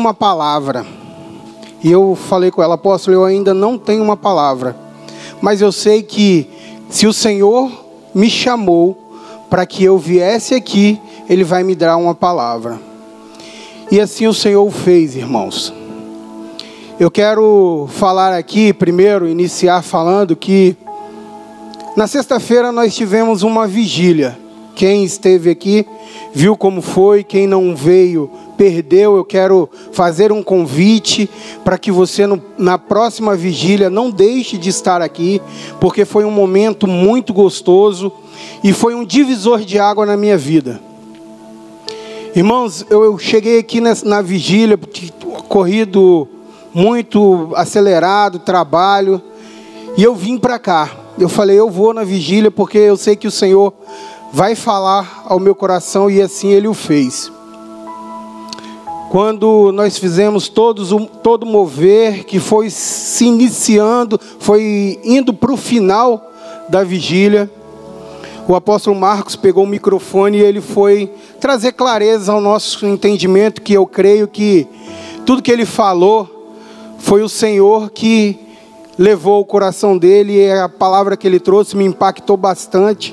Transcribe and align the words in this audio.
uma 0.00 0.14
palavra. 0.14 0.86
E 1.82 1.90
eu 1.90 2.16
falei 2.16 2.50
com 2.50 2.62
ela, 2.62 2.74
apóstolo, 2.74 3.16
eu 3.16 3.24
ainda 3.24 3.52
não 3.54 3.78
tenho 3.78 4.02
uma 4.02 4.16
palavra. 4.16 4.76
Mas 5.40 5.60
eu 5.60 5.70
sei 5.70 6.02
que 6.02 6.48
se 6.88 7.06
o 7.06 7.12
Senhor 7.12 7.70
me 8.14 8.28
chamou 8.28 8.98
para 9.48 9.66
que 9.66 9.84
eu 9.84 9.98
viesse 9.98 10.54
aqui, 10.54 11.00
Ele 11.28 11.44
vai 11.44 11.62
me 11.62 11.74
dar 11.74 11.96
uma 11.96 12.14
palavra. 12.14 12.80
E 13.90 14.00
assim 14.00 14.26
o 14.26 14.34
Senhor 14.34 14.70
fez, 14.70 15.16
irmãos. 15.16 15.72
Eu 16.98 17.10
quero 17.10 17.88
falar 17.92 18.34
aqui, 18.34 18.72
primeiro, 18.72 19.26
iniciar 19.26 19.82
falando 19.82 20.36
que 20.36 20.76
na 21.96 22.06
sexta-feira 22.06 22.70
nós 22.70 22.94
tivemos 22.94 23.42
uma 23.42 23.66
vigília. 23.66 24.38
Quem 24.74 25.02
esteve 25.02 25.50
aqui 25.50 25.86
viu 26.32 26.56
como 26.56 26.80
foi, 26.80 27.24
quem 27.24 27.46
não 27.46 27.74
veio 27.74 28.30
perdeu. 28.60 29.16
Eu 29.16 29.24
quero 29.24 29.70
fazer 29.90 30.30
um 30.30 30.42
convite 30.42 31.30
para 31.64 31.78
que 31.78 31.90
você 31.90 32.26
no, 32.26 32.42
na 32.58 32.76
próxima 32.76 33.34
vigília 33.34 33.88
não 33.88 34.10
deixe 34.10 34.58
de 34.58 34.68
estar 34.68 35.00
aqui, 35.00 35.40
porque 35.80 36.04
foi 36.04 36.26
um 36.26 36.30
momento 36.30 36.86
muito 36.86 37.32
gostoso 37.32 38.12
e 38.62 38.74
foi 38.74 38.94
um 38.94 39.02
divisor 39.02 39.60
de 39.60 39.78
água 39.78 40.04
na 40.04 40.14
minha 40.14 40.36
vida. 40.36 40.78
Irmãos, 42.36 42.84
eu, 42.90 43.02
eu 43.02 43.18
cheguei 43.18 43.58
aqui 43.58 43.80
na, 43.80 43.94
na 44.04 44.20
vigília, 44.20 44.78
corrido 45.48 46.28
muito 46.74 47.52
acelerado, 47.54 48.40
trabalho, 48.40 49.22
e 49.96 50.02
eu 50.02 50.14
vim 50.14 50.36
para 50.36 50.58
cá. 50.58 50.90
Eu 51.18 51.30
falei, 51.30 51.58
eu 51.58 51.70
vou 51.70 51.94
na 51.94 52.04
vigília 52.04 52.50
porque 52.50 52.76
eu 52.76 52.98
sei 52.98 53.16
que 53.16 53.26
o 53.26 53.30
Senhor 53.30 53.72
vai 54.30 54.54
falar 54.54 55.24
ao 55.24 55.40
meu 55.40 55.54
coração 55.54 56.10
e 56.10 56.20
assim 56.20 56.48
ele 56.50 56.68
o 56.68 56.74
fez. 56.74 57.32
Quando 59.10 59.72
nós 59.72 59.98
fizemos 59.98 60.48
todos 60.48 60.90
todo 61.20 61.44
mover 61.44 62.22
que 62.22 62.38
foi 62.38 62.70
se 62.70 63.24
iniciando, 63.24 64.20
foi 64.38 65.00
indo 65.02 65.34
para 65.34 65.52
o 65.52 65.56
final 65.56 66.30
da 66.68 66.84
vigília, 66.84 67.50
o 68.46 68.54
apóstolo 68.54 68.94
Marcos 68.94 69.34
pegou 69.34 69.64
o 69.64 69.66
microfone 69.66 70.38
e 70.38 70.42
ele 70.42 70.60
foi 70.60 71.12
trazer 71.40 71.72
clareza 71.72 72.32
ao 72.32 72.40
nosso 72.40 72.86
entendimento, 72.86 73.62
que 73.62 73.72
eu 73.72 73.84
creio 73.84 74.28
que 74.28 74.68
tudo 75.26 75.42
que 75.42 75.50
ele 75.50 75.66
falou 75.66 76.54
foi 77.00 77.24
o 77.24 77.28
Senhor 77.28 77.90
que 77.90 78.38
levou 78.96 79.40
o 79.40 79.44
coração 79.44 79.98
dele 79.98 80.36
e 80.36 80.52
a 80.52 80.68
palavra 80.68 81.16
que 81.16 81.26
ele 81.26 81.40
trouxe 81.40 81.76
me 81.76 81.84
impactou 81.84 82.36
bastante. 82.36 83.12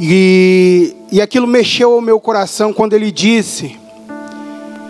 E, 0.00 0.96
e 1.12 1.20
aquilo 1.20 1.46
mexeu 1.46 1.98
o 1.98 2.00
meu 2.00 2.18
coração 2.18 2.72
quando 2.72 2.94
ele 2.94 3.12
disse 3.12 3.81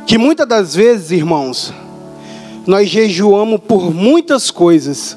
que 0.06 0.18
muitas 0.18 0.46
das 0.46 0.74
vezes, 0.74 1.10
irmãos, 1.10 1.72
nós 2.66 2.88
jejuamos 2.88 3.60
por 3.60 3.92
muitas 3.92 4.50
coisas. 4.50 5.16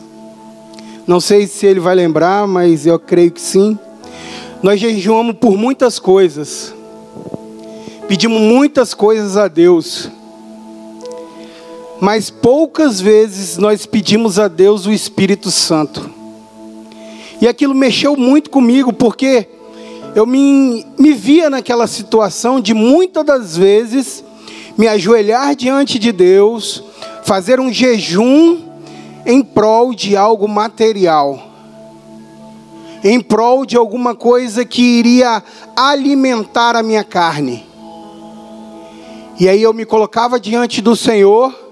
Não 1.05 1.19
sei 1.19 1.47
se 1.47 1.65
ele 1.65 1.79
vai 1.79 1.95
lembrar, 1.95 2.47
mas 2.47 2.85
eu 2.85 2.97
creio 2.97 3.31
que 3.31 3.41
sim. 3.41 3.77
Nós 4.63 4.79
jejuamos 4.79 5.35
por 5.37 5.57
muitas 5.57 5.99
coisas. 5.99 6.73
Pedimos 8.07 8.41
muitas 8.41 8.93
coisas 8.93 9.37
a 9.37 9.47
Deus 9.47 10.09
mas 11.99 12.29
poucas 12.29 12.99
vezes 12.99 13.57
nós 13.57 13.85
pedimos 13.85 14.37
a 14.37 14.47
Deus 14.47 14.85
o 14.85 14.91
Espírito 14.91 15.49
Santo. 15.49 16.09
E 17.41 17.47
aquilo 17.47 17.73
mexeu 17.73 18.15
muito 18.17 18.49
comigo, 18.49 18.91
porque 18.91 19.47
eu 20.13 20.25
me, 20.25 20.85
me 20.97 21.13
via 21.13 21.49
naquela 21.49 21.87
situação 21.87 22.59
de 22.59 22.73
muitas 22.73 23.25
das 23.25 23.57
vezes 23.57 24.23
me 24.77 24.87
ajoelhar 24.87 25.55
diante 25.55 25.97
de 25.97 26.11
Deus, 26.11 26.83
fazer 27.23 27.59
um 27.59 27.71
jejum 27.71 28.59
em 29.25 29.41
prol 29.41 29.93
de 29.93 30.15
algo 30.15 30.47
material, 30.47 31.41
em 33.03 33.19
prol 33.19 33.65
de 33.65 33.77
alguma 33.77 34.15
coisa 34.15 34.65
que 34.65 34.81
iria 34.81 35.43
alimentar 35.75 36.75
a 36.75 36.83
minha 36.83 37.03
carne. 37.03 37.65
E 39.39 39.49
aí 39.49 39.61
eu 39.61 39.73
me 39.73 39.85
colocava 39.85 40.39
diante 40.39 40.81
do 40.81 40.95
Senhor 40.95 41.65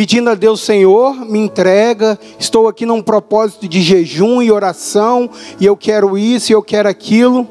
pedindo 0.00 0.30
a 0.30 0.34
Deus, 0.34 0.62
Senhor, 0.62 1.14
me 1.26 1.38
entrega, 1.38 2.18
estou 2.38 2.66
aqui 2.66 2.86
num 2.86 3.02
propósito 3.02 3.68
de 3.68 3.82
jejum 3.82 4.40
e 4.40 4.50
oração, 4.50 5.28
e 5.60 5.66
eu 5.66 5.76
quero 5.76 6.16
isso 6.16 6.50
e 6.50 6.54
eu 6.54 6.62
quero 6.62 6.88
aquilo. 6.88 7.46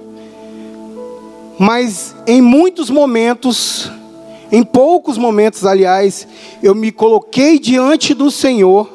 Mas 1.60 2.16
em 2.26 2.42
muitos 2.42 2.90
momentos, 2.90 3.92
em 4.52 4.64
poucos 4.64 5.18
momentos, 5.18 5.66
aliás, 5.66 6.28
eu 6.62 6.74
me 6.74 6.92
coloquei 6.92 7.60
diante 7.60 8.14
do 8.14 8.32
Senhor 8.32 8.90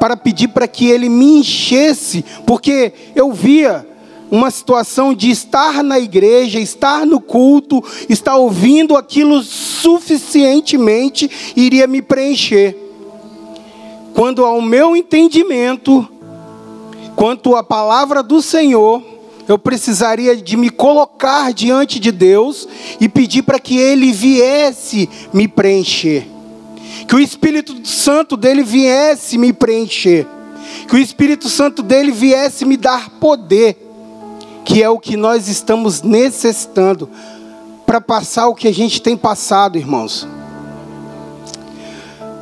para 0.00 0.16
pedir 0.16 0.48
para 0.48 0.66
que 0.66 0.86
Ele 0.90 1.08
me 1.08 1.38
enchesse, 1.38 2.24
porque 2.44 2.92
eu 3.14 3.32
via 3.32 3.86
uma 4.30 4.50
situação 4.50 5.14
de 5.14 5.30
estar 5.30 5.82
na 5.84 5.98
igreja, 5.98 6.58
estar 6.58 7.06
no 7.06 7.20
culto, 7.20 7.82
estar 8.08 8.36
ouvindo 8.36 8.96
aquilo 8.96 9.42
suficientemente, 9.42 11.30
iria 11.54 11.86
me 11.86 12.02
preencher. 12.02 12.76
Quando 14.12 14.44
ao 14.44 14.60
meu 14.60 14.96
entendimento, 14.96 16.08
quanto 17.14 17.54
à 17.54 17.62
palavra 17.62 18.22
do 18.22 18.42
Senhor, 18.42 19.13
eu 19.48 19.58
precisaria 19.58 20.36
de 20.36 20.56
me 20.56 20.70
colocar 20.70 21.52
diante 21.52 22.00
de 22.00 22.10
Deus 22.10 22.66
e 23.00 23.08
pedir 23.08 23.42
para 23.42 23.58
que 23.58 23.76
Ele 23.76 24.12
viesse 24.12 25.08
me 25.32 25.46
preencher. 25.46 26.26
Que 27.06 27.14
o 27.14 27.20
Espírito 27.20 27.86
Santo 27.86 28.36
dele 28.36 28.62
viesse 28.62 29.36
me 29.36 29.52
preencher. 29.52 30.26
Que 30.88 30.96
o 30.96 30.98
Espírito 30.98 31.48
Santo 31.48 31.82
dele 31.82 32.10
viesse 32.10 32.64
me 32.64 32.76
dar 32.76 33.10
poder 33.20 33.84
que 34.64 34.82
é 34.82 34.88
o 34.88 34.98
que 34.98 35.16
nós 35.16 35.46
estamos 35.46 36.02
necessitando 36.02 37.08
para 37.84 38.00
passar 38.00 38.48
o 38.48 38.54
que 38.54 38.66
a 38.66 38.72
gente 38.72 39.00
tem 39.00 39.16
passado, 39.16 39.76
irmãos. 39.76 40.26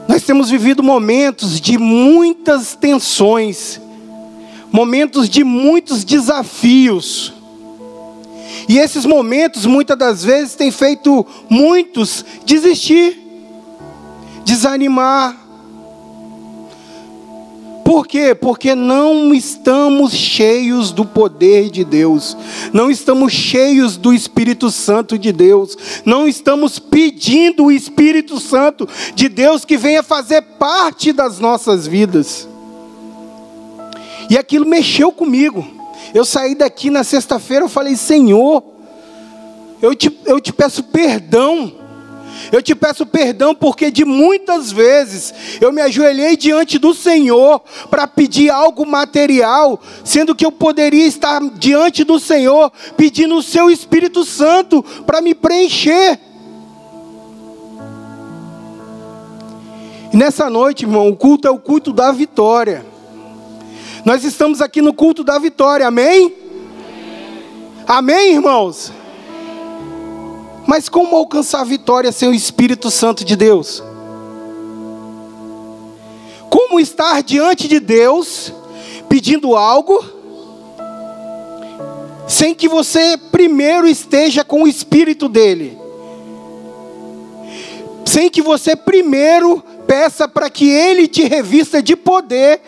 Nós 0.08 0.22
temos 0.22 0.48
vivido 0.48 0.82
momentos 0.82 1.60
de 1.60 1.76
muitas 1.76 2.76
tensões, 2.76 3.80
momentos 4.72 5.28
de 5.28 5.44
muitos 5.44 6.02
desafios. 6.02 7.32
E 8.68 8.78
esses 8.78 9.04
momentos, 9.04 9.66
muitas 9.66 9.98
das 9.98 10.24
vezes, 10.24 10.54
têm 10.54 10.70
feito 10.70 11.26
muitos 11.48 12.24
desistir, 12.44 13.18
desanimar, 14.44 15.42
por 17.92 18.06
quê? 18.06 18.34
Porque 18.34 18.74
não 18.74 19.34
estamos 19.34 20.14
cheios 20.14 20.92
do 20.92 21.04
poder 21.04 21.68
de 21.68 21.84
Deus, 21.84 22.34
não 22.72 22.90
estamos 22.90 23.34
cheios 23.34 23.98
do 23.98 24.14
Espírito 24.14 24.70
Santo 24.70 25.18
de 25.18 25.30
Deus, 25.30 25.76
não 26.04 26.26
estamos 26.26 26.78
pedindo 26.78 27.64
o 27.64 27.70
Espírito 27.70 28.40
Santo 28.40 28.88
de 29.14 29.28
Deus 29.28 29.66
que 29.66 29.76
venha 29.76 30.02
fazer 30.02 30.40
parte 30.58 31.12
das 31.12 31.38
nossas 31.38 31.86
vidas. 31.86 32.48
E 34.30 34.38
aquilo 34.38 34.66
mexeu 34.66 35.12
comigo. 35.12 35.66
Eu 36.14 36.24
saí 36.24 36.54
daqui 36.54 36.90
na 36.90 37.04
sexta-feira, 37.04 37.64
eu 37.64 37.68
falei: 37.68 37.96
Senhor, 37.96 38.62
eu 39.80 39.94
te, 39.94 40.16
eu 40.26 40.40
te 40.40 40.52
peço 40.52 40.82
perdão 40.84 41.82
eu 42.50 42.62
te 42.62 42.74
peço 42.74 43.04
perdão 43.04 43.54
porque 43.54 43.90
de 43.90 44.04
muitas 44.04 44.72
vezes 44.72 45.32
eu 45.60 45.72
me 45.72 45.80
ajoelhei 45.82 46.36
diante 46.36 46.78
do 46.78 46.94
Senhor 46.94 47.62
para 47.90 48.06
pedir 48.06 48.50
algo 48.50 48.86
material, 48.86 49.80
sendo 50.04 50.34
que 50.34 50.44
eu 50.44 50.52
poderia 50.52 51.06
estar 51.06 51.40
diante 51.54 52.04
do 52.04 52.18
Senhor 52.18 52.72
pedindo 52.96 53.36
o 53.36 53.42
seu 53.42 53.70
Espírito 53.70 54.24
Santo 54.24 54.82
para 55.06 55.20
me 55.20 55.34
preencher. 55.34 56.18
E 60.12 60.16
nessa 60.16 60.50
noite, 60.50 60.84
irmão, 60.84 61.08
o 61.08 61.16
culto 61.16 61.48
é 61.48 61.50
o 61.50 61.58
culto 61.58 61.92
da 61.92 62.12
vitória. 62.12 62.91
Nós 64.04 64.24
estamos 64.24 64.60
aqui 64.60 64.82
no 64.82 64.92
culto 64.92 65.22
da 65.22 65.38
vitória, 65.38 65.86
amém? 65.86 66.34
Amém, 67.86 68.32
irmãos? 68.32 68.92
Mas 70.66 70.88
como 70.88 71.14
alcançar 71.14 71.60
a 71.60 71.64
vitória 71.64 72.10
sem 72.10 72.28
o 72.28 72.34
Espírito 72.34 72.90
Santo 72.90 73.24
de 73.24 73.36
Deus? 73.36 73.80
Como 76.50 76.80
estar 76.80 77.22
diante 77.22 77.68
de 77.68 77.78
Deus 77.78 78.52
pedindo 79.08 79.54
algo 79.56 80.04
sem 82.26 82.54
que 82.54 82.66
você 82.66 83.16
primeiro 83.30 83.86
esteja 83.86 84.42
com 84.44 84.64
o 84.64 84.68
Espírito 84.68 85.28
dele? 85.28 85.78
Sem 88.04 88.28
que 88.28 88.42
você 88.42 88.74
primeiro 88.74 89.62
peça 89.86 90.26
para 90.26 90.50
que 90.50 90.68
ele 90.68 91.06
te 91.06 91.22
revista 91.22 91.80
de 91.80 91.94
poder, 91.94 92.60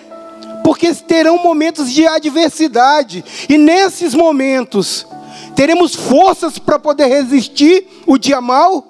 porque 0.64 0.92
terão 0.94 1.40
momentos 1.40 1.92
de 1.92 2.04
adversidade, 2.06 3.24
e 3.48 3.56
nesses 3.56 4.14
momentos, 4.14 5.06
Teremos 5.54 5.94
forças 5.94 6.58
para 6.58 6.78
poder 6.78 7.06
resistir 7.06 7.86
o 8.06 8.18
dia 8.18 8.40
mal? 8.40 8.84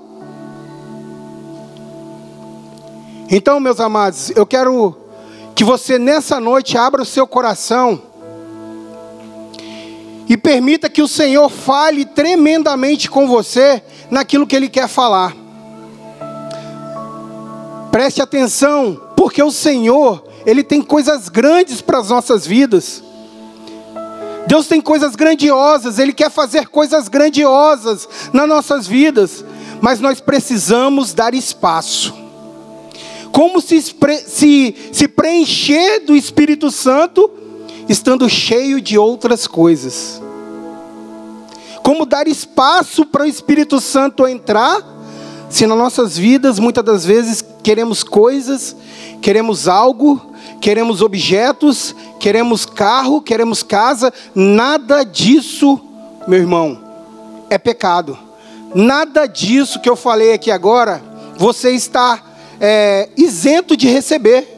Então, 3.31 3.61
meus 3.61 3.81
amados, 3.81 4.31
eu 4.31 4.47
quero 4.47 4.97
que 5.55 5.63
você 5.63 5.99
nessa 5.99 6.41
noite 6.41 6.77
abra 6.77 7.03
o 7.03 7.07
seu 7.07 7.27
coração 7.27 8.01
e 10.27 10.37
permita 10.37 10.89
que 10.89 11.03
o 11.03 11.09
Senhor 11.09 11.51
fale 11.51 12.05
tremendamente 12.05 13.11
com 13.11 13.29
você 13.29 13.83
naquilo 14.11 14.47
que 14.47 14.57
Ele 14.57 14.69
quer 14.69 14.89
falar. 14.89 15.35
Preste 17.91 18.23
atenção, 18.23 19.01
porque 19.15 19.43
o 19.43 19.51
Senhor, 19.51 20.25
Ele 20.47 20.63
tem 20.63 20.83
coisas 20.83 21.29
grandes 21.29 21.81
para 21.81 21.99
as 21.99 22.11
nossas 22.11 22.47
vidas. 22.47 23.03
Deus 24.47 24.67
tem 24.67 24.81
coisas 24.81 25.17
grandiosas, 25.17 25.99
Ele 25.99 26.13
quer 26.13 26.31
fazer 26.31 26.69
coisas 26.69 27.09
grandiosas 27.09 28.09
nas 28.33 28.49
nossas 28.49 28.87
vidas, 28.87 29.45
mas 29.81 30.01
nós 30.01 30.21
precisamos 30.21 31.15
dar 31.15 31.35
espaço. 31.35 32.15
Como 33.33 33.61
se, 33.61 33.81
se, 33.81 34.77
se 34.93 35.09
preencher 35.09 36.01
do 36.01 36.15
Espírito 36.15 36.71
Santo 36.71 37.31
estando 37.89 38.29
cheio 38.29 38.81
de 38.81 38.97
outras 38.97 39.47
coisas. 39.47 40.23
Como 41.83 42.07
dar 42.07 42.29
espaço 42.29 43.05
para 43.05 43.25
o 43.25 43.27
Espírito 43.27 43.81
Santo 43.81 44.27
entrar, 44.27 44.81
se 45.51 45.67
nas 45.67 45.77
nossas 45.77 46.17
vidas 46.17 46.59
muitas 46.59 46.85
das 46.85 47.05
vezes 47.05 47.45
queremos 47.63 48.03
coisas, 48.03 48.75
queremos 49.21 49.69
algo, 49.69 50.34
queremos 50.61 51.03
objetos, 51.03 51.95
queremos 52.19 52.65
carro, 52.65 53.21
queremos 53.21 53.63
casa, 53.63 54.13
nada 54.35 55.05
disso, 55.05 55.81
meu 56.27 56.39
irmão, 56.39 56.79
é 57.51 57.59
pecado. 57.59 58.19
Nada 58.75 59.27
disso 59.27 59.81
que 59.81 59.89
eu 59.89 59.95
falei 59.95 60.33
aqui 60.33 60.51
agora, 60.51 61.01
você 61.37 61.71
está 61.71 62.23
é, 62.61 63.09
isento 63.17 63.77
de 63.77 63.89
receber. 63.89 64.55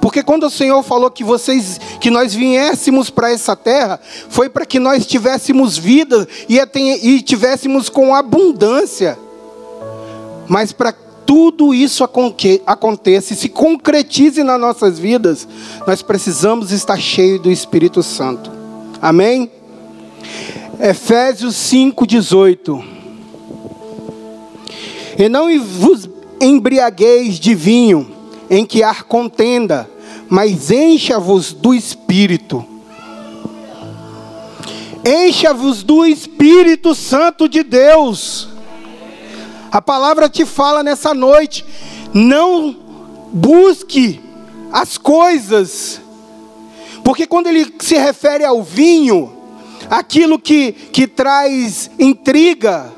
Porque 0.00 0.22
quando 0.22 0.44
o 0.44 0.50
Senhor 0.50 0.82
falou 0.82 1.10
que 1.10 1.24
vocês, 1.24 1.80
que 2.00 2.10
nós 2.10 2.34
viéssemos 2.34 3.08
para 3.08 3.32
essa 3.32 3.56
terra, 3.56 3.98
foi 4.28 4.50
para 4.50 4.66
que 4.66 4.78
nós 4.78 5.06
tivéssemos 5.06 5.78
vida 5.78 6.28
e, 6.48 6.58
e 7.02 7.22
tivéssemos 7.22 7.88
com 7.88 8.14
abundância. 8.14 9.18
Mas 10.46 10.72
para 10.72 10.94
tudo 11.26 11.74
isso 11.74 12.04
aconteça 12.04 13.32
e 13.32 13.36
se 13.36 13.48
concretize 13.48 14.42
nas 14.42 14.60
nossas 14.60 14.98
vidas, 14.98 15.48
nós 15.86 16.02
precisamos 16.02 16.70
estar 16.70 16.98
cheios 16.98 17.40
do 17.40 17.50
Espírito 17.50 18.02
Santo. 18.02 18.50
Amém? 19.00 19.50
Efésios 20.80 21.54
5,18. 21.54 22.84
E 25.18 25.28
não 25.28 25.46
vos 25.60 26.08
embriagueis 26.40 27.38
de 27.38 27.54
vinho, 27.54 28.10
em 28.50 28.66
que 28.66 28.82
há 28.82 28.94
contenda, 28.94 29.88
mas 30.28 30.70
encha-vos 30.70 31.52
do 31.52 31.72
Espírito. 31.72 32.64
Encha-vos 35.04 35.82
do 35.82 36.04
Espírito 36.04 36.94
Santo 36.94 37.48
de 37.48 37.62
Deus. 37.62 38.53
A 39.74 39.82
palavra 39.82 40.28
te 40.28 40.46
fala 40.46 40.84
nessa 40.84 41.12
noite: 41.12 41.64
não 42.14 42.76
busque 43.32 44.20
as 44.70 44.96
coisas, 44.96 46.00
porque 47.02 47.26
quando 47.26 47.48
ele 47.48 47.74
se 47.80 47.96
refere 47.96 48.44
ao 48.44 48.62
vinho, 48.62 49.36
aquilo 49.90 50.38
que, 50.38 50.70
que 50.70 51.08
traz 51.08 51.90
intriga, 51.98 52.92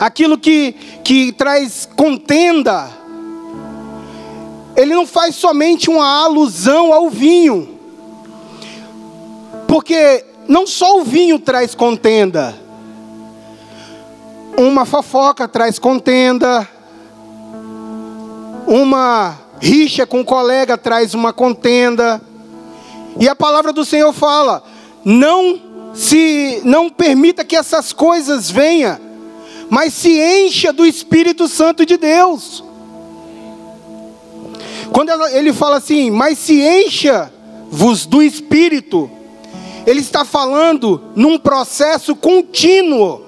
aquilo 0.00 0.36
que, 0.36 0.72
que 1.04 1.30
traz 1.30 1.88
contenda, 1.94 2.90
ele 4.74 4.96
não 4.96 5.06
faz 5.06 5.36
somente 5.36 5.88
uma 5.88 6.24
alusão 6.24 6.92
ao 6.92 7.08
vinho, 7.08 7.78
porque 9.68 10.24
não 10.48 10.66
só 10.66 10.98
o 10.98 11.04
vinho 11.04 11.38
traz 11.38 11.72
contenda, 11.72 12.65
uma 14.56 14.84
fofoca 14.84 15.46
traz 15.46 15.78
contenda, 15.78 16.68
uma 18.66 19.38
rixa 19.60 20.06
com 20.06 20.20
um 20.20 20.24
colega 20.24 20.76
traz 20.76 21.14
uma 21.14 21.32
contenda, 21.32 22.20
e 23.18 23.28
a 23.28 23.34
palavra 23.34 23.72
do 23.72 23.84
Senhor 23.84 24.12
fala: 24.12 24.62
não 25.04 25.60
se 25.94 26.60
não 26.64 26.90
permita 26.90 27.44
que 27.44 27.56
essas 27.56 27.92
coisas 27.92 28.50
venham, 28.50 28.98
mas 29.70 29.94
se 29.94 30.20
encha 30.20 30.72
do 30.72 30.86
Espírito 30.86 31.48
Santo 31.48 31.84
de 31.84 31.96
Deus. 31.96 32.62
Quando 34.92 35.10
ele 35.28 35.52
fala 35.52 35.76
assim, 35.76 36.10
mas 36.10 36.38
se 36.38 36.60
encha-vos 36.60 38.06
do 38.06 38.22
Espírito, 38.22 39.10
ele 39.86 40.00
está 40.00 40.24
falando 40.24 41.02
num 41.14 41.38
processo 41.38 42.14
contínuo. 42.14 43.25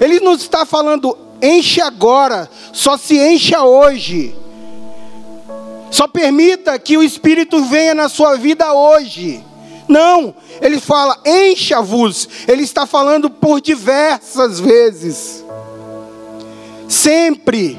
Ele 0.00 0.20
não 0.20 0.34
está 0.34 0.64
falando 0.64 1.16
enche 1.42 1.80
agora, 1.80 2.48
só 2.72 2.96
se 2.96 3.18
encha 3.18 3.64
hoje. 3.64 4.34
Só 5.90 6.06
permita 6.08 6.78
que 6.78 6.96
o 6.96 7.02
Espírito 7.02 7.62
venha 7.64 7.94
na 7.94 8.08
sua 8.08 8.36
vida 8.36 8.72
hoje. 8.72 9.44
Não, 9.88 10.34
ele 10.60 10.80
fala 10.80 11.18
encha-vos. 11.26 12.28
Ele 12.48 12.62
está 12.62 12.86
falando 12.86 13.28
por 13.28 13.60
diversas 13.60 14.58
vezes. 14.58 15.44
Sempre, 16.88 17.78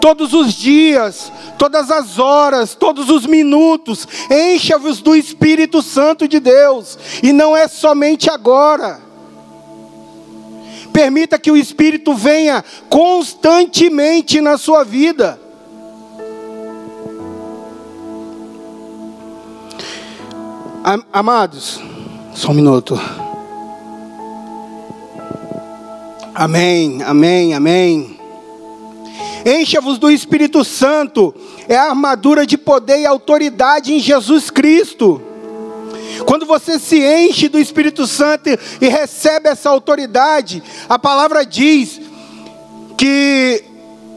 todos 0.00 0.32
os 0.32 0.54
dias, 0.54 1.30
todas 1.56 1.90
as 1.90 2.18
horas, 2.18 2.74
todos 2.74 3.08
os 3.08 3.26
minutos, 3.26 4.08
encha-vos 4.28 5.00
do 5.00 5.14
Espírito 5.14 5.82
Santo 5.82 6.26
de 6.26 6.40
Deus, 6.40 6.98
e 7.22 7.32
não 7.32 7.56
é 7.56 7.68
somente 7.68 8.28
agora. 8.28 9.11
Permita 10.92 11.38
que 11.38 11.50
o 11.50 11.56
Espírito 11.56 12.14
venha 12.14 12.64
constantemente 12.88 14.40
na 14.40 14.58
sua 14.58 14.84
vida. 14.84 15.40
Amados, 21.12 21.80
só 22.34 22.50
um 22.50 22.54
minuto. 22.54 23.00
Amém, 26.34 27.02
amém, 27.02 27.54
amém. 27.54 28.18
Encha-vos 29.44 29.98
do 29.98 30.10
Espírito 30.10 30.64
Santo, 30.64 31.34
é 31.68 31.76
a 31.76 31.90
armadura 31.90 32.46
de 32.46 32.56
poder 32.56 33.00
e 33.00 33.06
autoridade 33.06 33.92
em 33.92 34.00
Jesus 34.00 34.50
Cristo. 34.50 35.22
Quando 36.26 36.46
você 36.46 36.78
se 36.78 36.98
enche 36.98 37.48
do 37.48 37.58
Espírito 37.58 38.06
Santo 38.06 38.48
e 38.80 38.88
recebe 38.88 39.48
essa 39.48 39.70
autoridade, 39.70 40.62
a 40.88 40.98
palavra 40.98 41.44
diz 41.44 42.00
que 42.96 43.64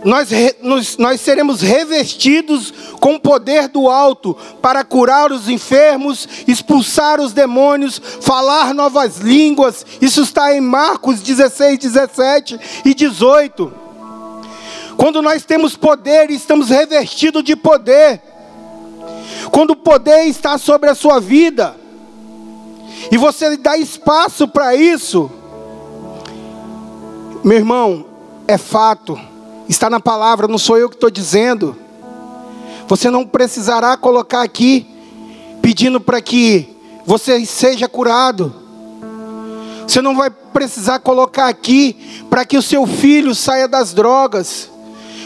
nós, 0.06 0.30
nós, 0.62 0.98
nós 0.98 1.20
seremos 1.20 1.62
revestidos 1.62 2.72
com 3.00 3.16
o 3.16 3.20
poder 3.20 3.68
do 3.68 3.90
alto 3.90 4.38
para 4.62 4.84
curar 4.84 5.32
os 5.32 5.50
enfermos, 5.50 6.28
expulsar 6.48 7.20
os 7.20 7.34
demônios, 7.34 8.00
falar 8.22 8.72
novas 8.72 9.18
línguas. 9.18 9.84
Isso 10.00 10.22
está 10.22 10.54
em 10.54 10.62
Marcos 10.62 11.22
16, 11.22 11.80
17 11.80 12.60
e 12.86 12.94
18. 12.94 13.74
Quando 14.96 15.24
nós 15.24 15.44
temos 15.44 15.75
poder 15.75 16.30
estamos 16.30 16.70
revestidos 16.70 17.44
de 17.44 17.56
poder, 17.56 18.22
quando 19.52 19.72
o 19.72 19.75
poder 19.75 20.25
está 20.25 20.58
sobre 20.60 20.90
a 20.90 20.96
sua 20.96 21.20
vida, 21.20 21.75
e 23.12 23.18
você 23.18 23.56
dá 23.58 23.78
espaço 23.78 24.48
para 24.48 24.75
isso, 24.75 25.30
meu 27.44 27.58
irmão, 27.58 28.06
é 28.48 28.58
fato, 28.58 29.20
está 29.70 29.90
na 29.90 30.00
palavra, 30.00 30.48
não 30.48 30.58
sou 30.58 30.78
eu 30.78 30.90
que 30.90 30.96
estou 30.96 31.10
dizendo. 31.10 31.75
Você 32.88 33.10
não 33.10 33.25
precisará 33.25 33.98
colocar 33.98 34.42
aqui, 34.42 34.86
pedindo 35.62 36.00
para 36.00 36.22
que 36.22 36.75
você 37.06 37.46
seja 37.46 37.88
curado. 37.88 38.54
Você 39.88 40.02
não 40.02 40.16
vai 40.16 40.30
precisar 40.30 41.00
colocar 41.00 41.48
aqui 41.48 42.25
para 42.30 42.46
que 42.46 42.58
o 42.58 42.62
seu 42.62 42.86
filho 42.88 43.36
saia 43.36 43.68
das 43.68 43.94
drogas. 43.94 44.70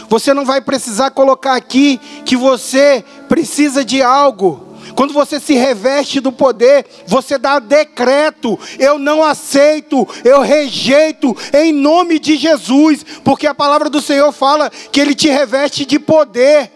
Você 0.08 0.34
não 0.34 0.44
vai 0.44 0.60
precisar 0.60 1.10
colocar 1.10 1.54
aqui 1.54 1.98
que 2.24 2.36
você 2.36 3.04
precisa 3.28 3.84
de 3.84 4.02
algo. 4.02 4.69
Quando 5.00 5.14
você 5.14 5.40
se 5.40 5.54
reveste 5.54 6.20
do 6.20 6.30
poder, 6.30 6.84
você 7.06 7.38
dá 7.38 7.58
decreto: 7.58 8.58
eu 8.78 8.98
não 8.98 9.24
aceito, 9.24 10.06
eu 10.22 10.42
rejeito, 10.42 11.34
em 11.54 11.72
nome 11.72 12.18
de 12.18 12.36
Jesus, 12.36 13.02
porque 13.24 13.46
a 13.46 13.54
palavra 13.54 13.88
do 13.88 14.02
Senhor 14.02 14.30
fala 14.30 14.68
que 14.68 15.00
Ele 15.00 15.14
te 15.14 15.30
reveste 15.30 15.86
de 15.86 15.98
poder. 15.98 16.70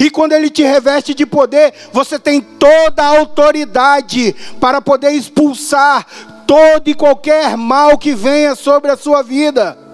E 0.00 0.10
quando 0.10 0.32
Ele 0.32 0.50
te 0.50 0.64
reveste 0.64 1.14
de 1.14 1.24
poder, 1.24 1.72
você 1.92 2.18
tem 2.18 2.40
toda 2.40 3.04
a 3.04 3.18
autoridade 3.18 4.34
para 4.58 4.82
poder 4.82 5.12
expulsar 5.12 6.04
todo 6.44 6.88
e 6.88 6.94
qualquer 6.96 7.56
mal 7.56 7.96
que 7.98 8.12
venha 8.16 8.56
sobre 8.56 8.90
a 8.90 8.96
sua 8.96 9.22
vida. 9.22 9.89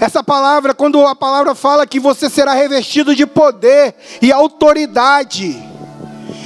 Essa 0.00 0.22
palavra, 0.22 0.74
quando 0.74 1.04
a 1.06 1.14
palavra 1.14 1.54
fala 1.54 1.86
que 1.86 1.98
você 1.98 2.30
será 2.30 2.52
revestido 2.54 3.14
de 3.14 3.26
poder 3.26 3.94
e 4.22 4.30
autoridade. 4.30 5.60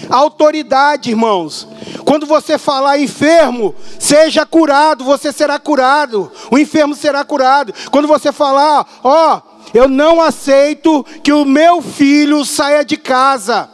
Autoridade, 0.09 1.11
irmãos. 1.11 1.69
Quando 2.05 2.27
você 2.27 2.57
falar 2.59 2.99
enfermo, 2.99 3.75
seja 3.99 4.47
curado, 4.47 5.05
você 5.05 5.33
será 5.33 5.59
curado. 5.59 6.33
O 6.51 6.59
enfermo 6.59 6.95
será 6.95 7.25
curado. 7.25 7.75
Quando 7.91 8.09
você 8.09 8.33
falar, 8.33 8.87
ó, 9.05 9.37
oh, 9.37 9.53
eu 9.75 9.89
não 9.89 10.21
aceito 10.21 11.05
que 11.23 11.33
o 11.33 11.45
meu 11.45 11.83
filho 11.83 12.45
saia 12.45 12.85
de 12.85 12.97
casa. 12.97 13.69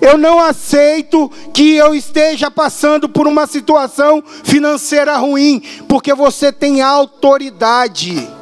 Eu 0.00 0.18
não 0.18 0.38
aceito 0.38 1.30
que 1.52 1.76
eu 1.76 1.94
esteja 1.94 2.50
passando 2.50 3.08
por 3.08 3.26
uma 3.26 3.46
situação 3.46 4.22
financeira 4.44 5.16
ruim, 5.16 5.62
porque 5.88 6.12
você 6.14 6.52
tem 6.52 6.80
autoridade. 6.80 8.39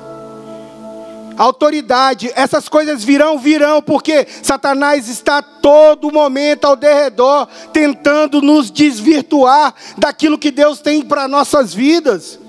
Autoridade, 1.38 2.32
essas 2.34 2.68
coisas 2.68 3.04
virão, 3.04 3.38
virão, 3.38 3.80
porque 3.80 4.26
Satanás 4.42 5.08
está 5.08 5.40
todo 5.40 6.10
momento 6.10 6.64
ao 6.64 6.74
derredor 6.74 7.46
tentando 7.72 8.42
nos 8.42 8.72
desvirtuar 8.72 9.72
daquilo 9.96 10.36
que 10.36 10.50
Deus 10.50 10.80
tem 10.80 11.00
para 11.00 11.28
nossas 11.28 11.72
vidas. 11.72 12.40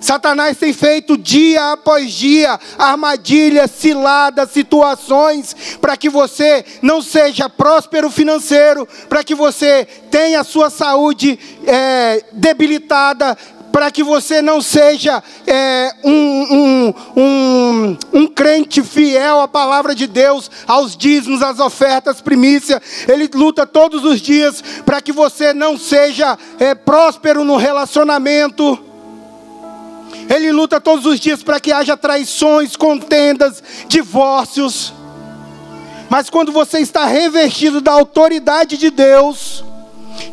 Satanás 0.00 0.56
tem 0.56 0.72
feito 0.72 1.16
dia 1.16 1.72
após 1.72 2.12
dia 2.12 2.58
armadilhas, 2.78 3.70
ciladas, 3.70 4.50
situações 4.50 5.56
para 5.80 5.96
que 5.96 6.08
você 6.08 6.64
não 6.82 7.00
seja 7.00 7.48
próspero 7.48 8.10
financeiro, 8.10 8.86
para 9.08 9.24
que 9.24 9.34
você 9.34 9.86
tenha 10.10 10.40
a 10.40 10.44
sua 10.44 10.70
saúde 10.70 11.38
é, 11.66 12.24
debilitada, 12.32 13.36
para 13.76 13.90
que 13.90 14.02
você 14.02 14.40
não 14.40 14.62
seja 14.62 15.22
é, 15.46 15.94
um, 16.02 16.10
um, 16.10 16.94
um, 17.14 17.96
um, 18.10 18.26
crente 18.26 18.82
fiel 18.82 19.38
à 19.42 19.46
palavra 19.46 19.94
de 19.94 20.06
Deus, 20.06 20.50
aos 20.66 20.96
dízimos, 20.96 21.42
às 21.42 21.60
ofertas, 21.60 22.22
primícia. 22.22 22.80
Ele 23.06 23.28
luta 23.34 23.66
todos 23.66 24.02
os 24.02 24.22
dias 24.22 24.64
para 24.86 25.02
que 25.02 25.12
você 25.12 25.52
não 25.52 25.76
seja 25.76 26.38
é, 26.58 26.74
próspero 26.74 27.44
no 27.44 27.56
relacionamento. 27.56 28.82
Ele 30.26 30.50
luta 30.52 30.80
todos 30.80 31.04
os 31.04 31.20
dias 31.20 31.42
para 31.42 31.60
que 31.60 31.70
haja 31.70 31.98
traições, 31.98 32.76
contendas, 32.76 33.62
divórcios. 33.88 34.94
Mas 36.08 36.30
quando 36.30 36.50
você 36.50 36.78
está 36.78 37.04
revestido 37.04 37.82
da 37.82 37.92
autoridade 37.92 38.78
de 38.78 38.88
Deus 38.88 39.62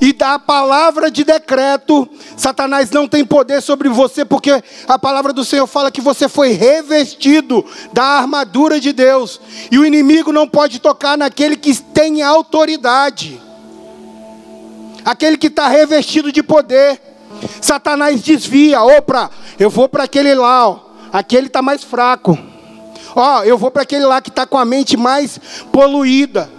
e 0.02 0.12
da 0.14 0.38
palavra 0.38 1.10
de 1.10 1.24
decreto, 1.24 2.08
Satanás 2.36 2.92
não 2.92 3.08
tem 3.08 3.24
poder 3.26 3.62
sobre 3.62 3.90
você, 3.90 4.26
porque 4.26 4.64
a 4.88 5.00
palavra 5.00 5.32
do 5.32 5.46
Senhor 5.46 5.68
fala 5.68 5.92
que 5.92 6.02
você 6.02 6.28
foi 6.28 6.52
revestido 6.52 7.66
da 7.92 8.04
armadura 8.04 8.80
de 8.80 8.92
Deus, 8.92 9.40
e 9.72 9.78
o 9.78 9.86
inimigo 9.86 10.32
não 10.32 10.48
pode 10.48 10.80
tocar 10.80 11.18
naquele 11.18 11.56
que 11.56 11.74
tem 11.82 12.22
autoridade, 12.22 13.42
aquele 15.06 15.38
que 15.38 15.48
está 15.48 15.68
revestido 15.68 16.32
de 16.32 16.44
poder. 16.44 17.02
Satanás 17.62 18.22
desvia, 18.22 18.82
opa, 18.82 19.30
eu 19.60 19.70
vou 19.70 19.90
para 19.90 20.04
aquele 20.04 20.34
lá, 20.36 20.70
ó, 20.70 20.80
aquele 21.12 21.48
está 21.48 21.62
mais 21.62 21.84
fraco. 21.84 22.38
Ó, 23.16 23.44
eu 23.44 23.58
vou 23.58 23.70
para 23.70 23.84
aquele 23.84 24.06
lá 24.06 24.22
que 24.22 24.30
está 24.30 24.46
com 24.46 24.58
a 24.58 24.66
mente 24.66 24.98
mais 24.98 25.40
poluída. 25.72 26.50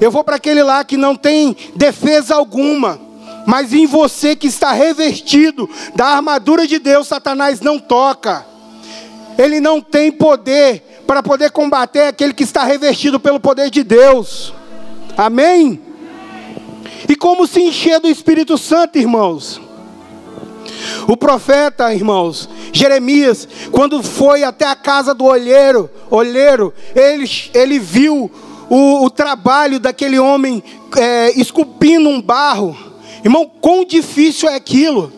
Eu 0.00 0.10
vou 0.10 0.24
para 0.24 0.36
aquele 0.36 0.62
lá 0.62 0.82
que 0.82 0.96
não 0.96 1.14
tem 1.14 1.56
defesa 1.76 2.34
alguma. 2.34 2.98
Mas 3.46 3.72
em 3.72 3.86
você 3.86 4.36
que 4.36 4.46
está 4.46 4.72
revestido 4.72 5.68
da 5.94 6.06
armadura 6.06 6.66
de 6.66 6.78
Deus, 6.78 7.08
Satanás 7.08 7.60
não 7.60 7.78
toca. 7.78 8.46
Ele 9.38 9.60
não 9.60 9.80
tem 9.80 10.10
poder 10.10 11.02
para 11.06 11.22
poder 11.22 11.50
combater 11.50 12.02
aquele 12.02 12.32
que 12.32 12.44
está 12.44 12.64
revestido 12.64 13.18
pelo 13.18 13.40
poder 13.40 13.70
de 13.70 13.82
Deus. 13.82 14.54
Amém? 15.16 15.80
E 17.08 17.16
como 17.16 17.46
se 17.46 17.60
encher 17.60 17.98
do 17.98 18.08
Espírito 18.08 18.56
Santo, 18.56 18.98
irmãos? 18.98 19.60
O 21.08 21.16
profeta, 21.16 21.92
irmãos, 21.92 22.48
Jeremias, 22.72 23.48
quando 23.72 24.02
foi 24.02 24.44
até 24.44 24.66
a 24.66 24.76
casa 24.76 25.12
do 25.12 25.24
olheiro, 25.24 25.90
olheiro, 26.10 26.72
ele, 26.94 27.28
ele 27.52 27.78
viu 27.78 28.30
o, 28.70 29.04
o 29.04 29.10
trabalho 29.10 29.80
daquele 29.80 30.18
homem 30.18 30.62
é, 30.96 31.32
esculpindo 31.32 32.08
um 32.08 32.22
barro. 32.22 32.76
Irmão, 33.24 33.50
quão 33.60 33.84
difícil 33.84 34.48
é 34.48 34.54
aquilo. 34.54 35.12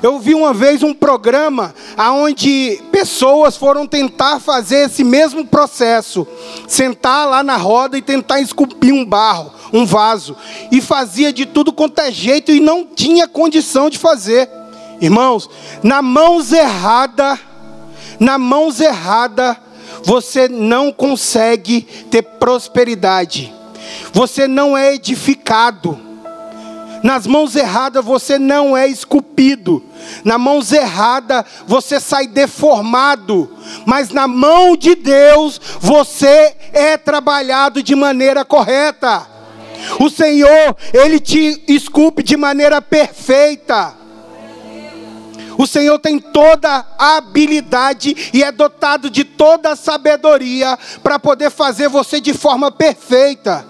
Eu 0.00 0.20
vi 0.20 0.32
uma 0.34 0.54
vez 0.54 0.82
um 0.84 0.94
programa 0.94 1.74
onde 1.96 2.80
pessoas 2.92 3.56
foram 3.56 3.84
tentar 3.84 4.38
fazer 4.38 4.86
esse 4.86 5.02
mesmo 5.02 5.44
processo, 5.44 6.26
sentar 6.68 7.28
lá 7.28 7.42
na 7.42 7.56
roda 7.56 7.98
e 7.98 8.02
tentar 8.02 8.40
esculpir 8.40 8.94
um 8.94 9.04
barro, 9.04 9.52
um 9.72 9.84
vaso, 9.84 10.36
e 10.70 10.80
fazia 10.80 11.32
de 11.32 11.46
tudo 11.46 11.72
quanto 11.72 11.98
é 12.00 12.12
jeito 12.12 12.52
e 12.52 12.60
não 12.60 12.86
tinha 12.86 13.26
condição 13.26 13.90
de 13.90 13.98
fazer. 13.98 14.48
Irmãos, 15.00 15.50
na 15.82 16.00
mãos 16.00 16.52
errada, 16.52 17.38
na 18.20 18.38
mãos 18.38 18.80
errada, 18.80 19.56
você 20.02 20.48
não 20.48 20.92
consegue 20.92 21.82
ter 22.10 22.22
prosperidade. 22.22 23.52
Você 24.12 24.46
não 24.46 24.76
é 24.76 24.94
edificado. 24.94 25.98
Nas 27.02 27.26
mãos 27.26 27.54
erradas 27.54 28.04
você 28.04 28.38
não 28.38 28.76
é 28.76 28.86
esculpido. 28.86 29.84
Na 30.24 30.36
mãos 30.36 30.72
errada 30.72 31.44
você 31.66 32.00
sai 32.00 32.26
deformado. 32.26 33.50
Mas 33.86 34.10
na 34.10 34.26
mão 34.26 34.76
de 34.76 34.94
Deus 34.94 35.60
você 35.80 36.54
é 36.72 36.96
trabalhado 36.96 37.82
de 37.82 37.94
maneira 37.94 38.44
correta. 38.44 39.26
O 40.00 40.10
Senhor, 40.10 40.76
Ele 40.92 41.20
te 41.20 41.62
esculpe 41.68 42.22
de 42.22 42.36
maneira 42.36 42.82
perfeita. 42.82 43.97
O 45.58 45.66
Senhor 45.66 45.98
tem 45.98 46.20
toda 46.20 46.86
a 46.96 47.16
habilidade 47.16 48.30
e 48.32 48.44
é 48.44 48.52
dotado 48.52 49.10
de 49.10 49.24
toda 49.24 49.72
a 49.72 49.76
sabedoria 49.76 50.78
para 51.02 51.18
poder 51.18 51.50
fazer 51.50 51.88
você 51.88 52.20
de 52.20 52.32
forma 52.32 52.70
perfeita. 52.70 53.66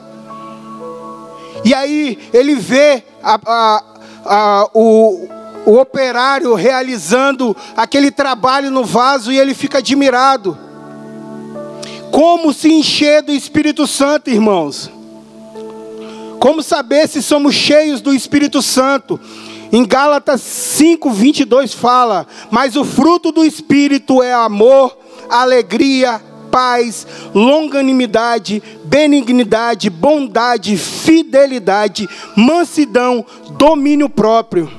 E 1.65 1.73
aí 1.73 2.19
ele 2.31 2.55
vê 2.57 3.03
a, 3.23 3.41
a, 3.47 3.85
a, 4.27 4.71
o, 4.75 5.29
o 5.65 5.79
operário 5.79 6.53
realizando 6.55 7.57
aquele 7.75 8.11
trabalho 8.11 8.71
no 8.71 8.85
vaso 8.85 9.33
e 9.33 9.39
ele 9.39 9.55
fica 9.55 9.79
admirado. 9.79 10.59
Como 12.13 12.53
se 12.53 12.71
encher 12.71 13.23
do 13.23 13.33
Espírito 13.33 13.87
Santo, 13.87 14.29
irmãos? 14.29 14.91
Como 16.39 16.63
saber 16.63 17.09
se 17.09 17.23
somos 17.23 17.55
cheios 17.55 18.03
do 18.03 18.13
Espírito 18.13 18.61
Santo? 18.61 19.19
Em 19.71 19.85
Gálatas 19.85 20.41
5, 20.41 21.11
22 21.11 21.75
fala: 21.75 22.27
Mas 22.51 22.77
o 22.77 22.85
fruto 22.85 23.31
do 23.31 23.45
Espírito 23.45 24.23
é 24.23 24.33
amor, 24.33 24.97
alegria, 25.29 26.23
paz, 26.51 27.07
longanimidade, 27.35 28.63
benignidade, 28.85 29.91
bondade, 29.91 30.77
fidelidade, 30.77 32.09
mansidão, 32.35 33.25
domínio 33.53 34.09
próprio. 34.09 34.71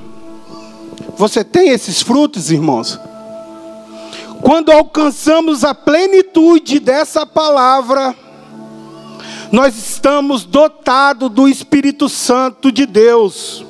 Você 1.16 1.44
tem 1.44 1.68
esses 1.68 2.02
frutos, 2.02 2.50
irmãos? 2.50 2.98
Quando 4.42 4.72
alcançamos 4.72 5.64
a 5.64 5.74
plenitude 5.74 6.80
dessa 6.80 7.26
palavra, 7.26 8.16
nós 9.52 9.76
estamos 9.76 10.44
dotados 10.44 11.30
do 11.30 11.46
Espírito 11.46 12.08
Santo 12.08 12.72
de 12.72 12.86
Deus 12.86 13.64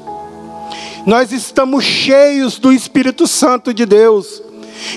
nós 1.06 1.32
estamos 1.32 1.84
cheios 1.84 2.58
do 2.58 2.72
Espírito 2.72 3.26
Santo 3.26 3.72
de 3.72 3.86
Deus. 3.86 4.42